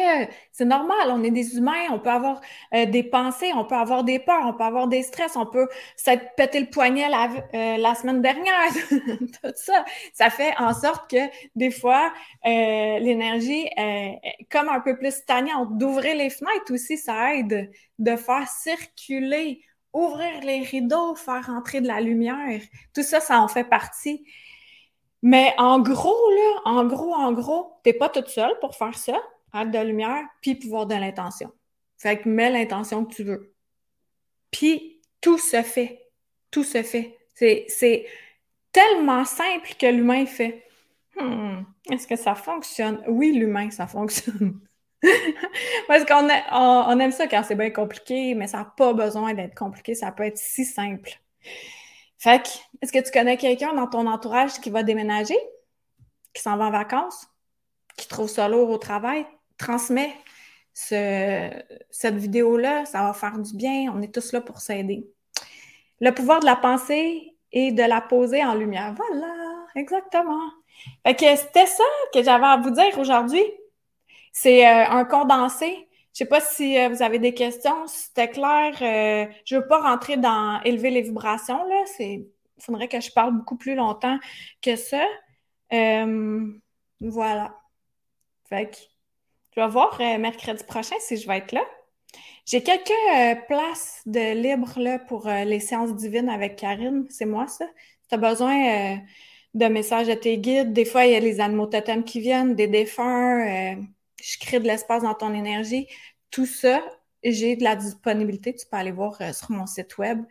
c'est 0.52 0.64
normal, 0.64 1.08
on 1.10 1.24
est 1.24 1.30
des 1.32 1.56
humains, 1.56 1.90
on 1.90 1.98
peut 1.98 2.10
avoir 2.10 2.40
euh, 2.72 2.86
des 2.86 3.02
pensées, 3.02 3.52
on 3.54 3.64
peut 3.64 3.74
avoir 3.74 4.04
des 4.04 4.20
peurs, 4.20 4.46
on 4.46 4.52
peut 4.52 4.62
avoir 4.62 4.86
des 4.86 5.02
stress, 5.02 5.34
on 5.36 5.46
peut 5.46 5.68
s'être 5.96 6.34
pété 6.36 6.60
le 6.60 6.66
poignet 6.66 7.08
la, 7.08 7.28
euh, 7.54 7.76
la 7.76 7.94
semaine 7.96 8.22
dernière, 8.22 8.72
tout 8.90 9.52
ça. 9.56 9.84
Ça 10.12 10.30
fait 10.30 10.54
en 10.58 10.72
sorte 10.72 11.10
que 11.10 11.16
des 11.56 11.72
fois, 11.72 12.12
euh, 12.46 12.98
l'énergie 13.00 13.68
est 13.76 14.46
comme 14.50 14.68
un 14.68 14.80
peu 14.80 14.96
plus 14.96 15.12
stagnante. 15.12 15.76
D'ouvrir 15.78 16.14
les 16.16 16.30
fenêtres 16.30 16.72
aussi, 16.72 16.96
ça 16.96 17.34
aide 17.34 17.70
de 17.98 18.16
faire 18.16 18.46
circuler, 18.48 19.62
ouvrir 19.92 20.42
les 20.42 20.60
rideaux, 20.60 21.16
faire 21.16 21.50
entrer 21.50 21.80
de 21.80 21.88
la 21.88 22.00
lumière. 22.00 22.60
Tout 22.94 23.02
ça, 23.02 23.20
ça 23.20 23.40
en 23.40 23.48
fait 23.48 23.64
partie. 23.64 24.24
Mais 25.22 25.54
en 25.58 25.80
gros, 25.80 26.30
là, 26.30 26.60
en 26.66 26.84
gros, 26.84 27.14
en 27.14 27.32
gros, 27.32 27.80
t'es 27.82 27.92
pas 27.92 28.08
toute 28.08 28.28
seule 28.28 28.56
pour 28.60 28.76
faire 28.76 28.96
ça 28.96 29.20
de 29.64 29.78
lumière, 29.78 30.22
puis 30.42 30.54
pouvoir 30.54 30.86
de 30.86 30.94
l'intention. 30.94 31.50
Fait 31.96 32.18
que 32.18 32.28
mets 32.28 32.50
l'intention 32.50 33.04
que 33.04 33.14
tu 33.14 33.24
veux. 33.24 33.54
Puis 34.50 35.00
tout 35.20 35.38
se 35.38 35.62
fait. 35.62 36.06
Tout 36.50 36.64
se 36.64 36.82
fait. 36.82 37.16
C'est 37.34 38.06
tellement 38.72 39.24
simple 39.24 39.74
que 39.78 39.86
l'humain 39.86 40.26
fait. 40.26 40.66
Hmm, 41.18 41.62
est-ce 41.90 42.06
que 42.06 42.16
ça 42.16 42.34
fonctionne? 42.34 43.02
Oui, 43.08 43.32
l'humain, 43.32 43.70
ça 43.70 43.86
fonctionne. 43.86 44.60
Parce 45.88 46.04
qu'on 46.04 46.28
on, 46.52 47.00
aime 47.00 47.12
ça 47.12 47.26
quand 47.26 47.42
c'est 47.42 47.54
bien 47.54 47.70
compliqué, 47.70 48.34
mais 48.34 48.46
ça 48.46 48.58
n'a 48.58 48.64
pas 48.64 48.92
besoin 48.92 49.34
d'être 49.34 49.54
compliqué, 49.54 49.94
ça 49.94 50.12
peut 50.12 50.24
être 50.24 50.38
si 50.38 50.64
simple. 50.64 51.18
Fait 52.18 52.42
que, 52.42 52.48
est-ce 52.82 52.92
que 52.92 53.04
tu 53.04 53.10
connais 53.10 53.36
quelqu'un 53.36 53.74
dans 53.74 53.86
ton 53.86 54.06
entourage 54.06 54.60
qui 54.60 54.70
va 54.70 54.82
déménager, 54.82 55.38
qui 56.34 56.42
s'en 56.42 56.56
va 56.56 56.66
en 56.66 56.70
vacances, 56.70 57.28
qui 57.96 58.08
trouve 58.08 58.28
ça 58.28 58.48
lourd 58.48 58.70
au 58.70 58.78
travail? 58.78 59.26
Transmets 59.58 60.14
cette 60.76 62.16
vidéo-là, 62.16 62.84
ça 62.84 63.02
va 63.04 63.14
faire 63.14 63.38
du 63.38 63.56
bien. 63.56 63.92
On 63.94 64.02
est 64.02 64.12
tous 64.14 64.32
là 64.32 64.40
pour 64.40 64.60
s'aider. 64.60 65.08
Le 66.00 66.10
pouvoir 66.12 66.40
de 66.40 66.46
la 66.46 66.56
pensée 66.56 67.34
et 67.52 67.72
de 67.72 67.82
la 67.82 68.02
poser 68.02 68.44
en 68.44 68.54
lumière. 68.54 68.94
Voilà, 68.94 69.34
exactement. 69.74 70.50
Fait 71.06 71.14
que 71.14 71.36
c'était 71.36 71.66
ça 71.66 71.84
que 72.12 72.22
j'avais 72.22 72.44
à 72.44 72.58
vous 72.58 72.70
dire 72.70 72.98
aujourd'hui. 72.98 73.42
C'est 74.32 74.66
euh, 74.66 74.86
un 74.90 75.04
condensé. 75.06 75.88
Je 76.12 76.18
sais 76.18 76.26
pas 76.26 76.40
si 76.40 76.78
euh, 76.78 76.88
vous 76.90 77.02
avez 77.02 77.18
des 77.18 77.32
questions, 77.34 77.86
si 77.86 78.06
c'était 78.06 78.30
clair. 78.30 78.74
Euh, 78.82 79.26
je 79.46 79.56
veux 79.56 79.66
pas 79.66 79.80
rentrer 79.80 80.18
dans 80.18 80.60
élever 80.62 80.90
les 80.90 81.02
vibrations, 81.02 81.64
là. 81.66 81.82
C'est, 81.96 82.26
il 82.58 82.62
faudrait 82.62 82.88
que 82.88 83.00
je 83.00 83.10
parle 83.12 83.34
beaucoup 83.34 83.56
plus 83.56 83.74
longtemps 83.74 84.18
que 84.60 84.76
ça. 84.76 85.04
voilà. 87.00 87.58
Fait 88.48 88.70
que 88.70 88.76
je 89.56 89.62
vais 89.62 89.68
voir 89.68 89.98
mercredi 89.98 90.62
prochain 90.64 90.96
si 91.00 91.16
je 91.16 91.26
vais 91.26 91.38
être 91.38 91.52
là. 91.52 91.64
J'ai 92.44 92.62
quelques 92.62 93.46
places 93.48 94.02
de 94.06 94.34
libre 94.34 94.78
là, 94.78 94.98
pour 94.98 95.26
les 95.28 95.60
séances 95.60 95.94
divines 95.96 96.28
avec 96.28 96.56
Karine. 96.56 97.06
C'est 97.10 97.26
moi, 97.26 97.48
ça. 97.48 97.66
Si 98.02 98.08
tu 98.08 98.14
as 98.14 98.18
besoin 98.18 98.98
de 99.56 99.66
messages 99.66 100.08
à 100.10 100.16
tes 100.16 100.38
guides. 100.38 100.72
Des 100.72 100.84
fois, 100.84 101.06
il 101.06 101.12
y 101.12 101.16
a 101.16 101.20
les 101.20 101.40
animaux 101.40 101.66
totems 101.66 102.04
qui 102.04 102.20
viennent, 102.20 102.54
des 102.54 102.68
défunts. 102.68 103.40
Euh, 103.40 103.82
je 104.22 104.38
crée 104.38 104.60
de 104.60 104.66
l'espace 104.66 105.02
dans 105.02 105.14
ton 105.14 105.32
énergie. 105.34 105.88
Tout 106.30 106.46
ça, 106.46 106.82
j'ai 107.24 107.56
de 107.56 107.64
la 107.64 107.74
disponibilité. 107.74 108.54
Tu 108.54 108.66
peux 108.70 108.76
aller 108.76 108.92
voir 108.92 109.16
euh, 109.22 109.32
sur 109.32 109.50
mon 109.50 109.66
site 109.66 109.96
web. 109.96 110.22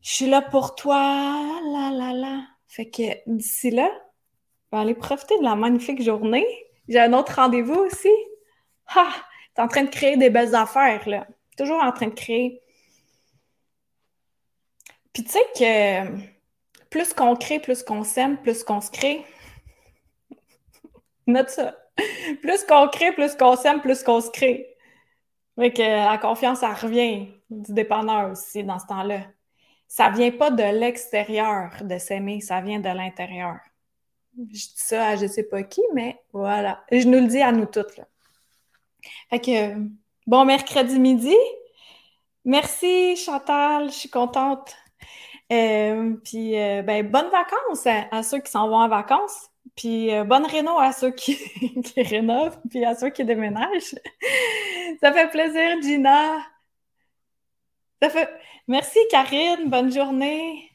Je 0.00 0.10
suis 0.10 0.26
là 0.26 0.40
pour 0.40 0.74
toi. 0.74 0.96
Là, 0.96 1.90
là, 1.92 2.12
là. 2.14 2.46
Fait 2.66 2.88
que 2.88 3.02
d'ici 3.26 3.70
là, 3.70 3.90
je 3.92 4.76
vais 4.76 4.82
aller 4.82 4.94
profiter 4.94 5.38
de 5.38 5.44
la 5.44 5.54
magnifique 5.54 6.02
journée. 6.02 6.46
J'ai 6.88 7.00
un 7.00 7.12
autre 7.12 7.34
rendez-vous 7.36 7.74
aussi. 7.74 8.12
Ah! 8.88 9.12
T'es 9.54 9.62
en 9.62 9.68
train 9.68 9.84
de 9.84 9.90
créer 9.90 10.16
des 10.16 10.30
belles 10.30 10.54
affaires, 10.54 11.08
là. 11.08 11.26
Toujours 11.56 11.82
en 11.82 11.92
train 11.92 12.08
de 12.08 12.14
créer. 12.14 12.60
Puis 15.12 15.22
tu 15.22 15.30
sais 15.30 15.46
que 15.56 16.34
plus 16.90 17.12
qu'on 17.12 17.36
crée, 17.36 17.60
plus 17.60 17.82
qu'on 17.84 18.02
s'aime, 18.02 18.36
plus 18.38 18.64
qu'on 18.64 18.80
se 18.80 18.90
crée. 18.90 19.24
Note 21.26 21.50
ça. 21.50 21.76
Plus 22.42 22.64
qu'on 22.64 22.88
crée, 22.88 23.12
plus 23.12 23.36
qu'on 23.36 23.56
s'aime, 23.56 23.80
plus 23.80 24.02
qu'on 24.02 24.20
se 24.20 24.30
crée. 24.30 24.76
Fait 25.56 25.72
que 25.72 25.82
la 25.82 26.18
confiance, 26.18 26.60
ça 26.60 26.74
revient 26.74 27.28
du 27.48 27.72
dépanneur 27.72 28.32
aussi 28.32 28.64
dans 28.64 28.80
ce 28.80 28.86
temps-là. 28.86 29.20
Ça 29.86 30.10
vient 30.10 30.32
pas 30.32 30.50
de 30.50 30.64
l'extérieur 30.64 31.70
de 31.82 31.98
s'aimer, 31.98 32.40
ça 32.40 32.60
vient 32.60 32.80
de 32.80 32.88
l'intérieur. 32.88 33.58
Je 34.38 34.42
dis 34.42 34.72
ça 34.76 35.08
à 35.08 35.16
je 35.16 35.26
sais 35.26 35.44
pas 35.44 35.62
qui, 35.62 35.82
mais 35.94 36.20
voilà. 36.32 36.84
Je 36.90 37.06
nous 37.06 37.20
le 37.20 37.26
dis 37.26 37.40
à 37.40 37.52
nous 37.52 37.66
toutes. 37.66 37.96
Là. 37.96 38.04
Fait 39.30 39.76
bon 40.26 40.44
mercredi 40.44 40.98
midi. 40.98 41.36
Merci 42.44 43.16
Chantal, 43.16 43.86
je 43.90 43.94
suis 43.94 44.10
contente 44.10 44.76
euh, 45.52 46.14
puis, 46.24 46.58
euh, 46.58 46.82
ben, 46.82 47.08
bonnes 47.08 47.30
vacances 47.30 47.86
à, 47.86 48.22
ceux 48.22 48.40
qui 48.40 48.50
s'en 48.50 48.68
vont 48.68 48.76
en 48.76 48.88
vacances. 48.88 49.50
Puis, 49.76 50.12
euh, 50.14 50.24
bonne 50.24 50.46
réno 50.46 50.78
à 50.78 50.92
ceux 50.92 51.10
qui, 51.10 51.36
qui 51.82 52.02
rénovent, 52.02 52.58
puis 52.70 52.84
à 52.84 52.94
ceux 52.94 53.10
qui 53.10 53.24
déménagent. 53.24 53.94
Ça 55.00 55.12
fait 55.12 55.28
plaisir, 55.30 55.80
Gina. 55.82 56.38
Ça 58.02 58.10
fait... 58.10 58.28
Merci, 58.68 58.98
Karine. 59.10 59.68
Bonne 59.68 59.92
journée. 59.92 60.70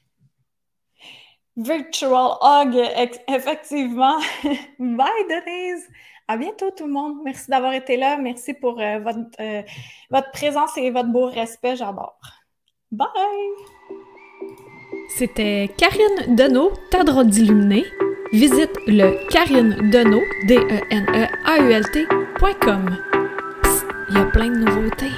Virtual 1.59 2.37
hug, 2.41 2.75
effectivement. 3.27 4.17
Bye, 4.79 5.25
Denise. 5.29 5.87
À 6.27 6.37
bientôt, 6.37 6.71
tout 6.71 6.87
le 6.87 6.93
monde. 6.93 7.17
Merci 7.23 7.49
d'avoir 7.49 7.73
été 7.73 7.97
là. 7.97 8.17
Merci 8.17 8.53
pour 8.53 8.75
votre, 8.75 9.63
votre 10.09 10.31
présence 10.31 10.77
et 10.77 10.89
votre 10.91 11.09
beau 11.09 11.25
respect. 11.25 11.75
J'adore. 11.75 12.19
Bye! 12.91 13.07
C'était 15.09 15.69
Karine 15.77 16.35
Deneau, 16.35 16.71
ta 16.91 17.03
d'illuminé. 17.23 17.83
Visite 18.31 18.71
le 18.87 19.27
Karine 19.29 19.89
Deneau, 19.91 20.21
D-E-N-E-A-U-L-T.com. 20.47 21.37
Il 24.09 24.15
y 24.15 24.19
a 24.19 24.25
plein 24.25 24.49
de 24.49 24.57
nouveautés. 24.57 25.11